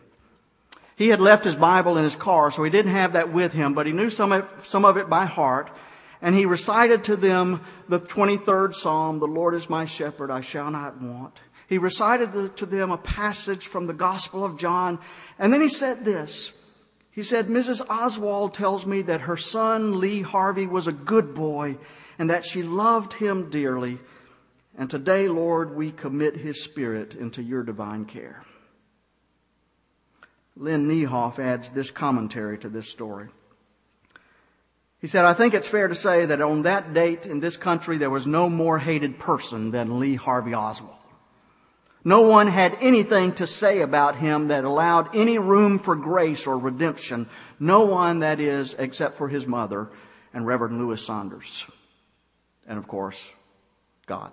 He 0.99 1.07
had 1.07 1.19
left 1.19 1.45
his 1.45 1.55
Bible 1.55 1.97
in 1.97 2.03
his 2.03 2.15
car, 2.15 2.51
so 2.51 2.63
he 2.63 2.69
didn't 2.69 2.91
have 2.91 3.13
that 3.13 3.33
with 3.33 3.53
him, 3.53 3.73
but 3.73 3.87
he 3.87 3.91
knew 3.91 4.11
some 4.11 4.31
of, 4.31 4.43
it, 4.43 4.65
some 4.65 4.85
of 4.85 4.97
it 4.97 5.09
by 5.09 5.25
heart 5.25 5.71
and 6.21 6.35
he 6.35 6.45
recited 6.45 7.03
to 7.05 7.15
them 7.15 7.61
the 7.87 7.99
23rd 7.99 8.75
Psalm, 8.75 9.19
the 9.19 9.27
Lord 9.27 9.55
is 9.55 9.69
my 9.69 9.85
shepherd, 9.85 10.31
I 10.31 10.41
shall 10.41 10.69
not 10.69 11.01
want. 11.01 11.35
He 11.67 11.77
recited 11.77 12.57
to 12.57 12.65
them 12.65 12.91
a 12.91 12.97
passage 12.97 13.67
from 13.67 13.87
the 13.87 13.93
Gospel 13.93 14.43
of 14.43 14.57
John, 14.57 14.99
and 15.37 15.53
then 15.53 15.61
he 15.61 15.69
said 15.69 16.03
this. 16.03 16.51
He 17.11 17.23
said, 17.23 17.47
Mrs. 17.47 17.81
Oswald 17.89 18.53
tells 18.53 18.85
me 18.85 19.01
that 19.03 19.21
her 19.21 19.37
son, 19.37 19.99
Lee 19.99 20.21
Harvey, 20.21 20.65
was 20.65 20.87
a 20.87 20.93
good 20.93 21.33
boy 21.33 21.77
and 22.17 22.29
that 22.29 22.45
she 22.45 22.63
loved 22.63 23.13
him 23.13 23.49
dearly. 23.49 23.99
And 24.77 24.89
today, 24.89 25.27
Lord, 25.27 25.75
we 25.75 25.91
commit 25.91 26.37
his 26.37 26.63
spirit 26.63 27.15
into 27.15 27.41
your 27.41 27.63
divine 27.63 28.05
care. 28.05 28.43
Lynn 30.59 30.89
Niehoff 30.89 31.39
adds 31.39 31.69
this 31.69 31.89
commentary 31.89 32.57
to 32.57 32.67
this 32.67 32.89
story. 32.89 33.29
He 34.99 35.07
said, 35.07 35.23
I 35.23 35.33
think 35.33 35.53
it's 35.53 35.69
fair 35.69 35.87
to 35.87 35.95
say 35.95 36.25
that 36.25 36.41
on 36.41 36.63
that 36.63 36.93
date 36.93 37.25
in 37.25 37.39
this 37.39 37.55
country, 37.55 37.97
there 37.97 38.09
was 38.09 38.27
no 38.27 38.49
more 38.49 38.77
hated 38.77 39.17
person 39.17 39.71
than 39.71 39.99
Lee 39.99 40.15
Harvey 40.15 40.53
Oswald. 40.53 40.97
No 42.03 42.21
one 42.21 42.47
had 42.47 42.77
anything 42.81 43.33
to 43.35 43.47
say 43.47 43.79
about 43.79 44.17
him 44.17 44.49
that 44.49 44.65
allowed 44.65 45.15
any 45.15 45.39
room 45.39 45.79
for 45.79 45.95
grace 45.95 46.45
or 46.45 46.57
redemption. 46.57 47.29
No 47.57 47.85
one, 47.85 48.19
that 48.19 48.41
is, 48.41 48.75
except 48.77 49.15
for 49.15 49.29
his 49.29 49.47
mother 49.47 49.89
and 50.33 50.45
Reverend 50.45 50.77
Louis 50.77 51.01
Saunders. 51.01 51.65
And 52.67 52.77
of 52.77 52.85
course, 52.87 53.31
God. 54.05 54.31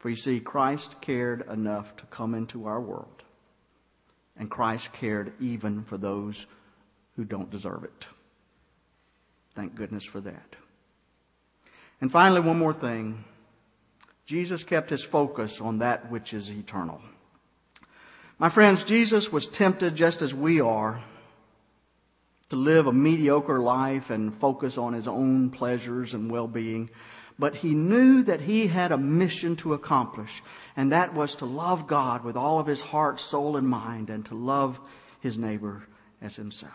For 0.00 0.10
you 0.10 0.16
see, 0.16 0.40
Christ 0.40 1.00
cared 1.00 1.48
enough 1.48 1.96
to 1.96 2.06
come 2.06 2.34
into 2.34 2.66
our 2.66 2.80
world. 2.80 3.21
And 4.36 4.50
Christ 4.50 4.92
cared 4.92 5.32
even 5.40 5.84
for 5.84 5.98
those 5.98 6.46
who 7.16 7.24
don't 7.24 7.50
deserve 7.50 7.84
it. 7.84 8.06
Thank 9.54 9.74
goodness 9.74 10.04
for 10.04 10.20
that. 10.20 10.56
And 12.00 12.10
finally, 12.10 12.40
one 12.40 12.58
more 12.58 12.72
thing. 12.72 13.24
Jesus 14.24 14.64
kept 14.64 14.90
his 14.90 15.04
focus 15.04 15.60
on 15.60 15.78
that 15.78 16.10
which 16.10 16.32
is 16.32 16.50
eternal. 16.50 17.00
My 18.38 18.48
friends, 18.48 18.82
Jesus 18.82 19.30
was 19.30 19.46
tempted 19.46 19.94
just 19.94 20.22
as 20.22 20.34
we 20.34 20.60
are 20.60 21.02
to 22.48 22.56
live 22.56 22.86
a 22.86 22.92
mediocre 22.92 23.60
life 23.60 24.10
and 24.10 24.34
focus 24.34 24.76
on 24.76 24.94
his 24.94 25.06
own 25.06 25.50
pleasures 25.50 26.14
and 26.14 26.30
well-being. 26.30 26.90
But 27.42 27.56
he 27.56 27.74
knew 27.74 28.22
that 28.22 28.42
he 28.42 28.68
had 28.68 28.92
a 28.92 28.96
mission 28.96 29.56
to 29.56 29.74
accomplish, 29.74 30.44
and 30.76 30.92
that 30.92 31.12
was 31.12 31.34
to 31.34 31.44
love 31.44 31.88
God 31.88 32.22
with 32.22 32.36
all 32.36 32.60
of 32.60 32.68
his 32.68 32.80
heart, 32.80 33.18
soul, 33.18 33.56
and 33.56 33.66
mind, 33.66 34.10
and 34.10 34.24
to 34.26 34.36
love 34.36 34.78
his 35.18 35.36
neighbor 35.36 35.82
as 36.20 36.36
himself. 36.36 36.72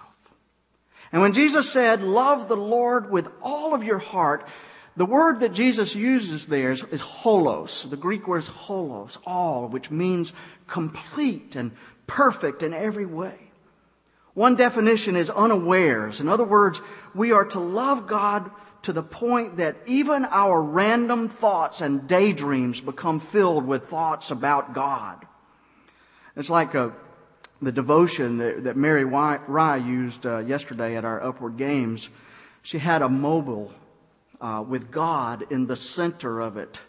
And 1.14 1.22
when 1.22 1.32
Jesus 1.32 1.72
said, 1.72 2.04
love 2.04 2.50
the 2.50 2.58
Lord 2.58 3.10
with 3.10 3.30
all 3.42 3.74
of 3.74 3.82
your 3.82 4.00
heart, 4.00 4.46
the 4.98 5.06
word 5.06 5.40
that 5.40 5.54
Jesus 5.54 5.96
uses 5.96 6.48
there 6.48 6.74
is, 6.74 6.84
is 6.92 7.02
holos. 7.02 7.90
The 7.90 7.96
Greek 7.96 8.28
word 8.28 8.40
is 8.40 8.50
holos, 8.50 9.18
all, 9.26 9.70
which 9.70 9.90
means 9.90 10.34
complete 10.68 11.56
and 11.56 11.72
perfect 12.08 12.62
in 12.62 12.74
every 12.74 13.06
way. 13.06 13.40
One 14.34 14.58
definition 14.58 15.16
is 15.16 15.30
unawares. 15.30 16.20
In 16.20 16.28
other 16.28 16.44
words, 16.44 16.82
we 17.16 17.32
are 17.32 17.46
to 17.46 17.60
love 17.62 18.06
God 18.06 18.52
to 18.84 18.94
the 18.94 19.04
point 19.04 19.58
that 19.58 19.78
even 19.86 20.26
our 20.26 20.62
random 20.62 21.30
thoughts 21.30 21.82
and 21.82 22.08
daydreams 22.08 22.82
become 22.82 23.20
filled 23.20 23.66
with 23.66 23.88
thoughts 23.88 24.32
about 24.32 24.74
God. 24.74 25.26
It's 26.36 26.50
like 26.50 26.76
a, 26.76 26.94
the 27.62 27.72
devotion 27.72 28.38
that, 28.38 28.64
that 28.66 28.78
Mary 28.78 29.04
Rye 29.04 29.78
used 29.78 30.26
uh, 30.26 30.40
yesterday 30.40 30.96
at 30.96 31.06
our 31.06 31.22
Upward 31.22 31.58
Games, 31.58 32.10
she 32.62 32.78
had 32.78 33.02
a 33.02 33.10
mobile 33.10 33.74
uh, 34.40 34.64
with 34.68 34.92
God 34.92 35.46
in 35.50 35.68
the 35.68 35.76
center 35.76 36.40
of 36.40 36.58
it. 36.58 36.82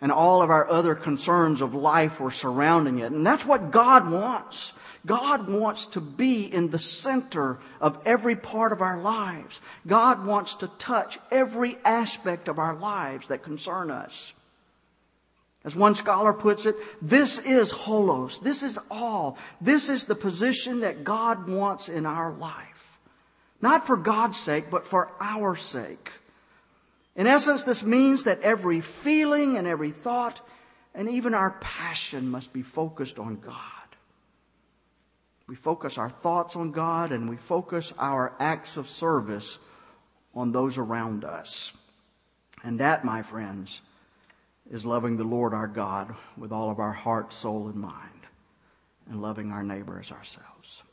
And 0.00 0.12
all 0.12 0.42
of 0.42 0.50
our 0.50 0.68
other 0.70 0.94
concerns 0.94 1.60
of 1.60 1.74
life 1.74 2.20
were 2.20 2.30
surrounding 2.30 3.00
it. 3.00 3.10
And 3.10 3.26
that's 3.26 3.44
what 3.44 3.72
God 3.72 4.08
wants. 4.08 4.72
God 5.04 5.48
wants 5.48 5.86
to 5.86 6.00
be 6.00 6.42
in 6.42 6.70
the 6.70 6.78
center 6.78 7.58
of 7.80 7.98
every 8.04 8.36
part 8.36 8.72
of 8.72 8.80
our 8.80 9.00
lives. 9.00 9.60
God 9.86 10.24
wants 10.24 10.56
to 10.56 10.68
touch 10.78 11.18
every 11.30 11.78
aspect 11.84 12.48
of 12.48 12.58
our 12.58 12.74
lives 12.74 13.28
that 13.28 13.42
concern 13.42 13.90
us. 13.90 14.32
As 15.64 15.74
one 15.74 15.94
scholar 15.94 16.32
puts 16.32 16.66
it, 16.66 16.76
this 17.02 17.38
is 17.40 17.72
holos. 17.72 18.40
This 18.40 18.62
is 18.62 18.78
all. 18.90 19.36
This 19.60 19.88
is 19.88 20.04
the 20.04 20.14
position 20.14 20.80
that 20.80 21.04
God 21.04 21.48
wants 21.48 21.88
in 21.88 22.06
our 22.06 22.32
life. 22.32 22.98
Not 23.60 23.86
for 23.86 23.96
God's 23.96 24.38
sake, 24.38 24.70
but 24.70 24.86
for 24.86 25.10
our 25.20 25.56
sake. 25.56 26.10
In 27.18 27.26
essence, 27.26 27.64
this 27.64 27.82
means 27.82 28.24
that 28.24 28.40
every 28.42 28.80
feeling 28.80 29.58
and 29.58 29.66
every 29.66 29.90
thought 29.90 30.40
and 30.94 31.08
even 31.08 31.34
our 31.34 31.50
passion 31.60 32.30
must 32.30 32.52
be 32.52 32.62
focused 32.62 33.18
on 33.18 33.40
God. 33.40 33.54
We 35.48 35.56
focus 35.56 35.98
our 35.98 36.10
thoughts 36.10 36.54
on 36.54 36.70
God 36.70 37.10
and 37.10 37.28
we 37.28 37.36
focus 37.36 37.92
our 37.98 38.34
acts 38.38 38.76
of 38.76 38.88
service 38.88 39.58
on 40.32 40.52
those 40.52 40.78
around 40.78 41.24
us. 41.24 41.72
And 42.62 42.78
that, 42.78 43.04
my 43.04 43.22
friends, 43.22 43.80
is 44.70 44.86
loving 44.86 45.16
the 45.16 45.24
Lord 45.24 45.52
our 45.52 45.66
God 45.66 46.14
with 46.36 46.52
all 46.52 46.70
of 46.70 46.78
our 46.78 46.92
heart, 46.92 47.32
soul, 47.32 47.66
and 47.66 47.76
mind, 47.76 48.26
and 49.10 49.20
loving 49.20 49.50
our 49.50 49.64
neighbor 49.64 49.98
as 49.98 50.12
ourselves. 50.12 50.84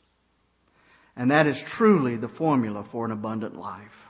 And 1.14 1.30
that 1.30 1.46
is 1.46 1.62
truly 1.62 2.16
the 2.16 2.28
formula 2.28 2.82
for 2.82 3.04
an 3.04 3.12
abundant 3.12 3.56
life, 3.56 4.05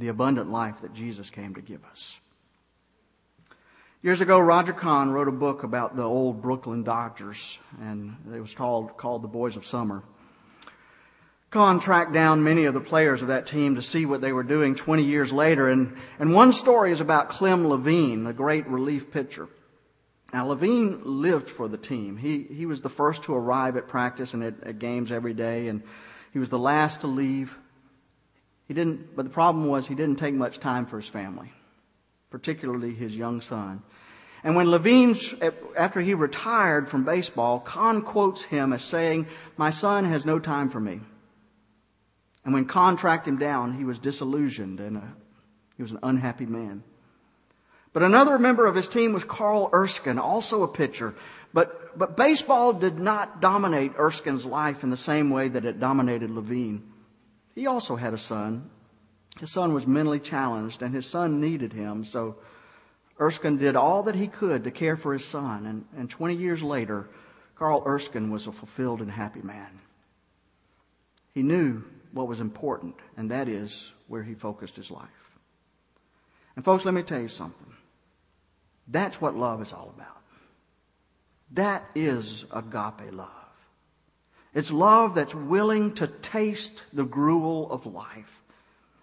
the, 0.00 0.08
abundant 0.08 0.50
life 0.50 0.80
that 0.80 0.94
Jesus 0.94 1.30
came 1.30 1.54
to 1.54 1.60
give 1.60 1.84
us. 1.84 2.18
Years 4.02 4.22
ago, 4.22 4.38
Roger 4.40 4.72
Kahn 4.72 5.10
wrote 5.10 5.28
a 5.28 5.32
book 5.32 5.62
about 5.62 5.94
the 5.94 6.02
old 6.02 6.40
Brooklyn 6.40 6.82
Dodgers, 6.82 7.58
and 7.80 8.16
it 8.34 8.40
was 8.40 8.54
called, 8.54 8.96
called 8.96 9.22
The 9.22 9.28
Boys 9.28 9.56
of 9.56 9.66
Summer. 9.66 10.02
Kahn 11.50 11.80
tracked 11.80 12.12
down 12.12 12.42
many 12.42 12.64
of 12.64 12.74
the 12.74 12.80
players 12.80 13.22
of 13.22 13.28
that 13.28 13.46
team 13.46 13.74
to 13.74 13.82
see 13.82 14.06
what 14.06 14.20
they 14.20 14.32
were 14.32 14.42
doing 14.42 14.74
20 14.74 15.02
years 15.02 15.32
later, 15.32 15.68
and, 15.68 15.96
and 16.18 16.32
one 16.32 16.52
story 16.52 16.92
is 16.92 17.00
about 17.00 17.28
Clem 17.28 17.66
Labine, 17.66 18.24
the 18.24 18.32
great 18.32 18.66
relief 18.68 19.10
pitcher. 19.10 19.48
Now, 20.32 20.46
Labine 20.46 21.02
lived 21.04 21.48
for 21.48 21.66
the 21.66 21.76
team. 21.76 22.16
He, 22.16 22.44
he 22.44 22.66
was 22.66 22.80
the 22.80 22.88
first 22.88 23.24
to 23.24 23.34
arrive 23.34 23.76
at 23.76 23.88
practice 23.88 24.32
and 24.32 24.44
at, 24.44 24.62
at 24.62 24.78
games 24.78 25.10
every 25.10 25.34
day, 25.34 25.68
and 25.68 25.82
he 26.32 26.38
was 26.38 26.50
the 26.50 26.58
last 26.58 27.00
to 27.00 27.08
leave. 27.08 27.58
He 28.70 28.74
didn't, 28.74 29.16
but 29.16 29.24
the 29.24 29.30
problem 29.30 29.66
was 29.66 29.88
he 29.88 29.96
didn't 29.96 30.20
take 30.20 30.32
much 30.32 30.60
time 30.60 30.86
for 30.86 30.96
his 30.96 31.08
family, 31.08 31.52
particularly 32.30 32.94
his 32.94 33.16
young 33.16 33.40
son. 33.40 33.82
And 34.44 34.54
when 34.54 34.68
Labine, 34.68 35.16
after 35.76 36.00
he 36.00 36.14
retired 36.14 36.88
from 36.88 37.02
baseball, 37.02 37.58
Kahn 37.58 38.00
quotes 38.00 38.44
him 38.44 38.72
as 38.72 38.84
saying, 38.84 39.26
My 39.56 39.70
son 39.70 40.04
has 40.04 40.24
no 40.24 40.38
time 40.38 40.68
for 40.68 40.78
me. 40.78 41.00
And 42.44 42.54
when 42.54 42.64
Kahn 42.64 42.96
tracked 42.96 43.26
him 43.26 43.38
down, 43.38 43.72
he 43.72 43.82
was 43.82 43.98
disillusioned 43.98 44.78
and 44.78 44.98
a, 44.98 45.14
he 45.76 45.82
was 45.82 45.90
an 45.90 45.98
unhappy 46.04 46.46
man. 46.46 46.84
But 47.92 48.04
another 48.04 48.38
member 48.38 48.66
of 48.66 48.76
his 48.76 48.86
team 48.86 49.12
was 49.12 49.24
Carl 49.24 49.68
Erskine, 49.74 50.20
also 50.20 50.62
a 50.62 50.68
pitcher. 50.68 51.16
But, 51.52 51.98
but 51.98 52.16
baseball 52.16 52.72
did 52.74 53.00
not 53.00 53.40
dominate 53.40 53.96
Erskine's 53.98 54.44
life 54.44 54.84
in 54.84 54.90
the 54.90 54.96
same 54.96 55.28
way 55.28 55.48
that 55.48 55.64
it 55.64 55.80
dominated 55.80 56.30
Labine. 56.30 56.82
He 57.60 57.66
also 57.66 57.94
had 57.94 58.14
a 58.14 58.18
son. 58.18 58.70
His 59.38 59.52
son 59.52 59.74
was 59.74 59.86
mentally 59.86 60.18
challenged 60.18 60.80
and 60.80 60.94
his 60.94 61.04
son 61.04 61.42
needed 61.42 61.74
him. 61.74 62.06
So 62.06 62.36
Erskine 63.20 63.58
did 63.58 63.76
all 63.76 64.04
that 64.04 64.14
he 64.14 64.28
could 64.28 64.64
to 64.64 64.70
care 64.70 64.96
for 64.96 65.12
his 65.12 65.26
son. 65.26 65.66
And, 65.66 65.84
and 65.94 66.08
20 66.08 66.36
years 66.36 66.62
later, 66.62 67.10
Carl 67.56 67.82
Erskine 67.86 68.30
was 68.30 68.46
a 68.46 68.52
fulfilled 68.52 69.02
and 69.02 69.10
happy 69.10 69.42
man. 69.42 69.78
He 71.34 71.42
knew 71.42 71.84
what 72.12 72.28
was 72.28 72.40
important, 72.40 72.94
and 73.18 73.30
that 73.30 73.46
is 73.46 73.92
where 74.08 74.22
he 74.22 74.32
focused 74.32 74.76
his 74.76 74.90
life. 74.90 75.10
And 76.56 76.64
folks, 76.64 76.86
let 76.86 76.94
me 76.94 77.02
tell 77.02 77.20
you 77.20 77.28
something. 77.28 77.74
That's 78.88 79.20
what 79.20 79.36
love 79.36 79.60
is 79.60 79.74
all 79.74 79.92
about. 79.94 80.22
That 81.50 81.84
is 81.94 82.46
agape 82.54 83.12
love. 83.12 83.39
It's 84.54 84.72
love 84.72 85.14
that's 85.14 85.34
willing 85.34 85.94
to 85.94 86.06
taste 86.06 86.82
the 86.92 87.04
gruel 87.04 87.70
of 87.70 87.86
life. 87.86 88.42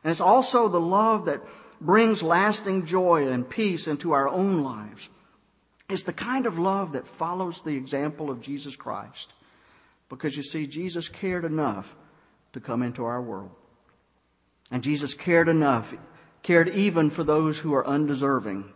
And 0.03 0.11
it's 0.11 0.21
also 0.21 0.67
the 0.67 0.81
love 0.81 1.25
that 1.25 1.41
brings 1.79 2.23
lasting 2.23 2.85
joy 2.85 3.29
and 3.29 3.49
peace 3.49 3.87
into 3.87 4.11
our 4.11 4.27
own 4.27 4.63
lives. 4.63 5.09
It's 5.89 6.03
the 6.03 6.13
kind 6.13 6.45
of 6.45 6.59
love 6.59 6.93
that 6.93 7.07
follows 7.07 7.61
the 7.61 7.75
example 7.75 8.29
of 8.29 8.41
Jesus 8.41 8.75
Christ. 8.75 9.33
Because 10.09 10.35
you 10.35 10.43
see, 10.43 10.67
Jesus 10.67 11.07
cared 11.07 11.45
enough 11.45 11.95
to 12.53 12.59
come 12.59 12.83
into 12.83 13.05
our 13.05 13.21
world. 13.21 13.51
And 14.69 14.83
Jesus 14.83 15.13
cared 15.13 15.47
enough, 15.47 15.93
cared 16.43 16.69
even 16.69 17.09
for 17.09 17.23
those 17.23 17.59
who 17.59 17.73
are 17.73 17.87
undeserving 17.87 18.73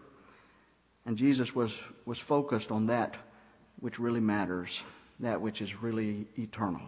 and 1.05 1.17
Jesus 1.17 1.55
was, 1.55 1.79
was 2.05 2.19
focused 2.19 2.71
on 2.71 2.87
that 2.87 3.15
which 3.79 3.99
really 3.99 4.19
matters, 4.19 4.83
that 5.21 5.41
which 5.41 5.61
is 5.61 5.81
really 5.81 6.27
eternal. 6.37 6.81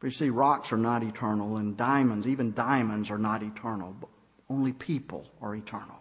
But 0.00 0.08
you 0.08 0.12
see, 0.12 0.30
rocks 0.30 0.72
are 0.72 0.78
not 0.78 1.02
eternal, 1.02 1.56
and 1.56 1.76
diamonds, 1.76 2.26
even 2.26 2.52
diamonds, 2.52 3.10
are 3.10 3.18
not 3.18 3.42
eternal. 3.42 3.94
But 4.00 4.08
only 4.50 4.72
people 4.72 5.26
are 5.40 5.54
eternal. 5.54 5.96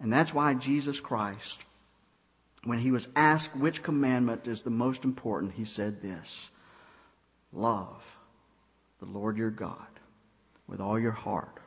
And 0.00 0.12
that's 0.12 0.32
why 0.32 0.54
Jesus 0.54 1.00
Christ, 1.00 1.58
when 2.64 2.78
he 2.78 2.92
was 2.92 3.08
asked 3.16 3.56
which 3.56 3.82
commandment 3.82 4.46
is 4.46 4.62
the 4.62 4.70
most 4.70 5.04
important, 5.04 5.54
he 5.54 5.64
said 5.64 6.00
this 6.00 6.50
Love 7.52 8.02
the 9.00 9.06
Lord 9.06 9.36
your 9.36 9.50
God 9.50 9.86
with 10.68 10.80
all 10.80 10.98
your 10.98 11.12
heart, 11.12 11.58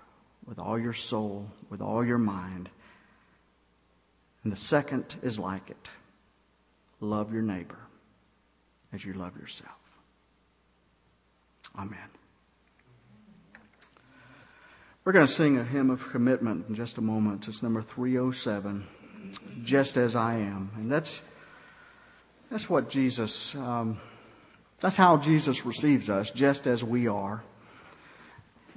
with 0.45 0.59
all 0.59 0.79
your 0.79 0.93
soul, 0.93 1.49
with 1.69 1.81
all 1.81 2.05
your 2.05 2.17
mind 2.17 2.69
and 4.43 4.51
the 4.51 4.57
second 4.57 5.15
is 5.21 5.37
like 5.37 5.69
it 5.69 5.87
love 7.01 7.33
your 7.33 7.41
neighbor 7.41 7.79
as 8.93 9.03
you 9.03 9.13
love 9.13 9.35
yourself. 9.37 9.71
Amen. 11.77 11.99
We're 15.03 15.13
going 15.13 15.25
to 15.25 15.31
sing 15.31 15.57
a 15.57 15.63
hymn 15.63 15.89
of 15.89 16.07
commitment 16.11 16.67
in 16.69 16.75
just 16.75 16.97
a 16.97 17.01
moment. 17.01 17.47
It's 17.47 17.63
number 17.63 17.81
307, 17.81 18.85
Just 19.63 19.97
as 19.97 20.15
I 20.15 20.35
Am. 20.35 20.71
And 20.75 20.91
that's, 20.91 21.23
that's 22.51 22.69
what 22.69 22.89
Jesus, 22.89 23.55
um, 23.55 23.99
that's 24.79 24.95
how 24.95 25.17
Jesus 25.17 25.65
receives 25.65 26.09
us, 26.09 26.29
just 26.29 26.67
as 26.67 26.83
we 26.83 27.07
are. 27.07 27.43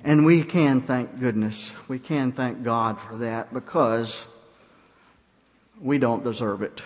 And 0.02 0.24
we 0.24 0.42
can 0.42 0.80
thank 0.80 1.20
goodness. 1.20 1.72
We 1.88 1.98
can 1.98 2.32
thank 2.32 2.62
God 2.62 2.98
for 2.98 3.16
that 3.16 3.52
because 3.52 4.24
we 5.78 5.98
don't 5.98 6.24
deserve 6.24 6.62
it. 6.62 6.80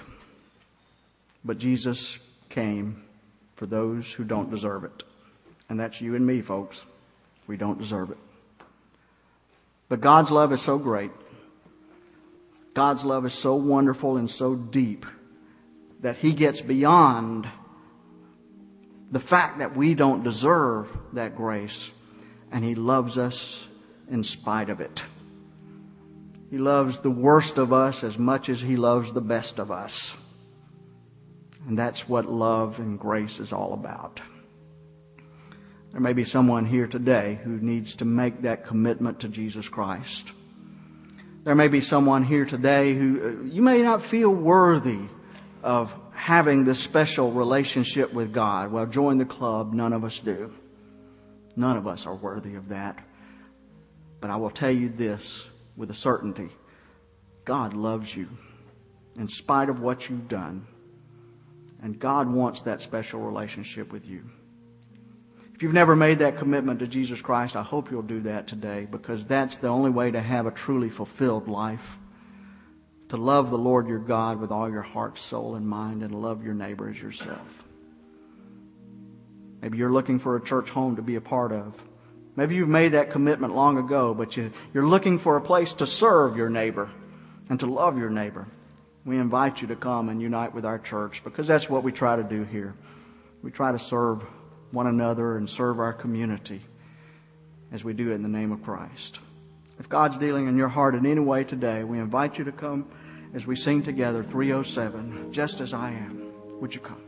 But 1.45 1.59
Jesus 1.59 2.19
came 2.49 3.05
for 3.55 3.67
those 3.67 4.13
who 4.13 4.25
don't 4.25 4.51
deserve 4.51 4.85
it. 4.85 5.03
And 5.69 5.79
that's 5.79 6.01
you 6.01 6.15
and 6.15 6.27
me, 6.27 6.41
folks. 6.41 6.85
We 7.47 7.57
don't 7.57 7.79
deserve 7.79 8.11
it. 8.11 8.19
But 9.89 10.01
God's 10.01 10.31
love 10.31 10.53
is 10.53 10.61
so 10.61 10.79
great. 10.79 11.11
God's 12.75 13.05
love 13.05 13.27
is 13.27 13.35
so 13.35 13.57
wonderful 13.57 14.17
and 14.17 14.31
so 14.31 14.55
deep 14.55 15.07
that 16.01 16.17
He 16.17 16.33
gets 16.33 16.61
beyond 16.61 17.49
the 19.11 19.21
fact 19.21 19.59
that 19.59 19.77
we 19.77 19.95
don't 19.95 20.23
deserve 20.23 20.89
that 21.15 21.35
grace 21.35 21.91
and 22.53 22.65
He 22.65 22.75
loves 22.75 23.19
us 23.19 23.67
in 24.11 24.23
spite 24.23 24.71
of 24.71 24.81
it. 24.81 25.03
He 26.51 26.59
loves 26.59 27.01
the 27.01 27.11
worst 27.11 27.59
of 27.59 27.73
us 27.73 28.05
as 28.05 28.19
much 28.19 28.49
as 28.49 28.61
He 28.61 28.77
loves 28.77 29.13
the 29.13 29.21
best 29.21 29.59
of 29.59 29.71
us. 29.71 30.17
And 31.69 31.79
that's 31.79 32.09
what 32.09 32.25
love 32.25 32.81
and 32.81 32.99
grace 32.99 33.39
is 33.39 33.53
all 33.53 33.75
about. 33.75 34.23
There 35.91 36.01
may 36.01 36.15
be 36.15 36.25
someone 36.25 36.65
here 36.65 36.87
today 36.87 37.39
who 37.45 37.59
needs 37.59 37.95
to 37.97 38.07
make 38.07 38.43
that 38.43 38.65
commitment 38.65 39.21
to 39.21 39.29
Jesus 39.29 39.69
Christ. 39.69 40.33
There 41.45 41.55
may 41.55 41.69
be 41.69 41.83
someone 41.83 42.25
here 42.25 42.47
today 42.47 42.95
who 42.95 43.21
uh, 43.23 43.45
you 43.45 43.61
may 43.61 43.83
not 43.83 44.03
feel 44.03 44.31
worthy 44.31 45.01
of 45.63 45.95
having 46.13 46.65
this 46.65 46.81
special 46.81 47.33
relationship 47.33 48.15
with 48.15 48.33
God. 48.33 48.73
Well, 48.73 48.87
join 48.87 49.19
the 49.19 49.27
club. 49.27 49.75
None 49.75 49.93
of 49.93 50.05
us 50.05 50.19
do. 50.19 50.55
None 51.55 51.77
of 51.77 51.87
us 51.87 52.07
are 52.07 52.15
worthy 52.15 52.55
of 52.55 52.71
that. 52.71 52.99
But 54.23 54.31
I 54.31 54.37
will 54.37 54.51
tell 54.51 54.71
you 54.71 54.89
this 54.89 55.47
with 55.77 55.91
a 55.91 55.95
certainty 55.95 56.49
God 57.45 57.75
loves 57.75 58.17
you 58.17 58.29
in 59.17 59.29
spite 59.29 59.69
of 59.69 59.81
what 59.81 60.09
you've 60.09 60.29
done. 60.29 60.67
And 61.83 61.99
God 61.99 62.29
wants 62.29 62.63
that 62.63 62.83
special 62.83 63.21
relationship 63.21 63.93
with 63.93 64.07
you. 64.07 64.25
If 65.55 65.63
you've 65.63 65.73
never 65.73 65.97
made 65.97 66.21
that 66.21 66.39
commitment 66.39 66.79
to 66.81 66.87
Jesus 66.87 67.21
Christ, 67.21 67.57
I 67.57 67.63
hope 67.63 67.91
you'll 67.91 68.03
do 68.03 68.21
that 68.21 68.47
today 68.47 68.87
because 68.89 69.25
that's 69.25 69.57
the 69.57 69.69
only 69.69 69.91
way 69.91 70.11
to 70.11 70.21
have 70.21 70.47
a 70.47 70.53
truly 70.53 70.89
fulfilled 70.89 71.49
life. 71.49 71.99
To 73.09 73.17
love 73.17 73.51
the 73.51 73.59
Lord 73.59 73.89
your 73.89 73.99
God 73.99 74.39
with 74.39 74.53
all 74.53 74.71
your 74.71 74.83
heart, 74.83 75.19
soul, 75.19 75.55
and 75.55 75.67
mind, 75.67 76.03
and 76.03 76.15
love 76.15 76.45
your 76.45 76.55
neighbor 76.55 76.89
as 76.89 77.01
yourself. 77.01 77.65
Maybe 79.61 79.79
you're 79.79 79.93
looking 79.93 80.19
for 80.19 80.37
a 80.37 80.45
church 80.45 80.71
home 80.71 80.97
to 80.97 81.03
be 81.03 81.17
a 81.17 81.21
part 81.21 81.53
of. 81.53 81.75
Maybe 82.37 82.55
you've 82.55 82.69
made 82.69 82.93
that 82.93 83.11
commitment 83.11 83.53
long 83.53 83.79
ago, 83.79 84.15
but 84.15 84.37
you, 84.37 84.53
you're 84.73 84.87
looking 84.87 85.19
for 85.19 85.37
a 85.37 85.41
place 85.41 85.75
to 85.75 85.87
serve 85.89 86.37
your 86.37 86.51
neighbor 86.51 86.89
and 87.49 87.59
to 87.59 87.67
love 87.67 87.99
your 87.99 88.11
neighbor. 88.11 88.47
We 89.09 89.17
invite 89.17 89.63
you 89.63 89.69
to 89.69 89.77
come 89.77 90.11
and 90.11 90.21
unite 90.21 90.55
with 90.55 90.67
our 90.67 90.79
church 90.79 91.25
because 91.25 91.47
that's 91.47 91.71
what 91.71 91.83
we 91.83 91.93
try 91.93 92.17
to 92.17 92.23
do 92.23 92.45
here. 92.45 92.75
We 93.43 93.51
try 93.51 93.73
to 93.73 93.79
serve 93.79 94.23
one 94.71 94.87
another 94.87 95.39
and 95.39 95.49
serve 95.49 95.81
our 95.81 95.95
community 95.95 96.61
as 97.73 97.83
we 97.83 97.95
do 97.95 98.11
it 98.11 98.17
in 98.17 98.23
the 98.23 98.29
name 98.29 98.53
of 98.53 98.63
Christ. 98.63 99.19
If 99.79 99.89
God's 99.89 100.19
dealing 100.19 100.47
in 100.47 100.59
your 100.59 100.69
heart 100.69 100.95
in 100.95 101.07
any 101.07 101.21
way 101.21 101.43
today, 101.43 101.85
we 101.85 101.99
invite 101.99 102.37
you 102.37 102.45
to 102.45 102.53
come 102.53 102.85
as 103.33 103.47
we 103.47 103.57
sing 103.57 103.83
together 103.83 104.23
307, 104.23 105.33
just 105.33 105.63
as 105.63 105.73
I 105.73 105.89
am. 105.89 106.31
Would 106.61 106.75
you 106.75 106.83
come? 106.83 107.08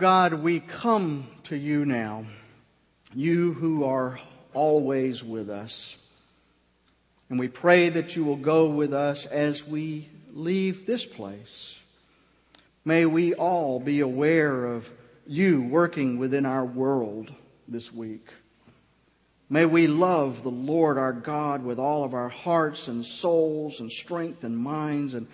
God, 0.00 0.32
we 0.32 0.60
come 0.60 1.26
to 1.44 1.56
you 1.56 1.84
now, 1.84 2.24
you 3.12 3.52
who 3.52 3.84
are 3.84 4.18
always 4.54 5.22
with 5.22 5.50
us. 5.50 5.98
And 7.28 7.38
we 7.38 7.48
pray 7.48 7.90
that 7.90 8.16
you 8.16 8.24
will 8.24 8.36
go 8.36 8.70
with 8.70 8.94
us 8.94 9.26
as 9.26 9.66
we 9.66 10.08
leave 10.32 10.86
this 10.86 11.04
place. 11.04 11.78
May 12.82 13.04
we 13.04 13.34
all 13.34 13.78
be 13.78 14.00
aware 14.00 14.64
of 14.64 14.90
you 15.26 15.60
working 15.60 16.18
within 16.18 16.46
our 16.46 16.64
world 16.64 17.30
this 17.68 17.92
week. 17.92 18.26
May 19.50 19.66
we 19.66 19.86
love 19.86 20.42
the 20.42 20.50
Lord 20.50 20.96
our 20.96 21.12
God 21.12 21.62
with 21.62 21.78
all 21.78 22.04
of 22.04 22.14
our 22.14 22.30
hearts 22.30 22.88
and 22.88 23.04
souls 23.04 23.80
and 23.80 23.92
strength 23.92 24.44
and 24.44 24.56
minds. 24.56 25.12
And, 25.12 25.26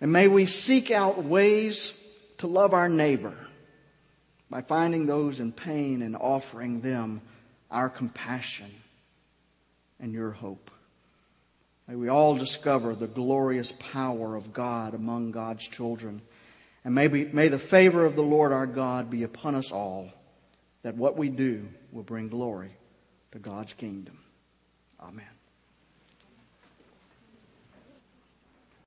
and 0.00 0.12
may 0.12 0.28
we 0.28 0.46
seek 0.46 0.92
out 0.92 1.24
ways 1.24 1.92
to 2.38 2.46
love 2.46 2.72
our 2.72 2.88
neighbor 2.88 3.34
by 4.52 4.60
finding 4.60 5.06
those 5.06 5.40
in 5.40 5.50
pain 5.50 6.02
and 6.02 6.14
offering 6.14 6.82
them 6.82 7.22
our 7.70 7.88
compassion 7.88 8.70
and 9.98 10.12
your 10.12 10.30
hope. 10.30 10.70
May 11.88 11.96
we 11.96 12.10
all 12.10 12.36
discover 12.36 12.94
the 12.94 13.06
glorious 13.06 13.72
power 13.78 14.36
of 14.36 14.52
God 14.52 14.92
among 14.92 15.30
God's 15.30 15.66
children. 15.66 16.20
And 16.84 16.94
may, 16.94 17.08
we, 17.08 17.24
may 17.24 17.48
the 17.48 17.58
favor 17.58 18.04
of 18.04 18.14
the 18.14 18.22
Lord 18.22 18.52
our 18.52 18.66
God 18.66 19.08
be 19.08 19.22
upon 19.22 19.54
us 19.54 19.72
all, 19.72 20.10
that 20.82 20.96
what 20.96 21.16
we 21.16 21.30
do 21.30 21.66
will 21.90 22.02
bring 22.02 22.28
glory 22.28 22.76
to 23.32 23.38
God's 23.38 23.72
kingdom. 23.72 24.18
Amen. 25.00 25.31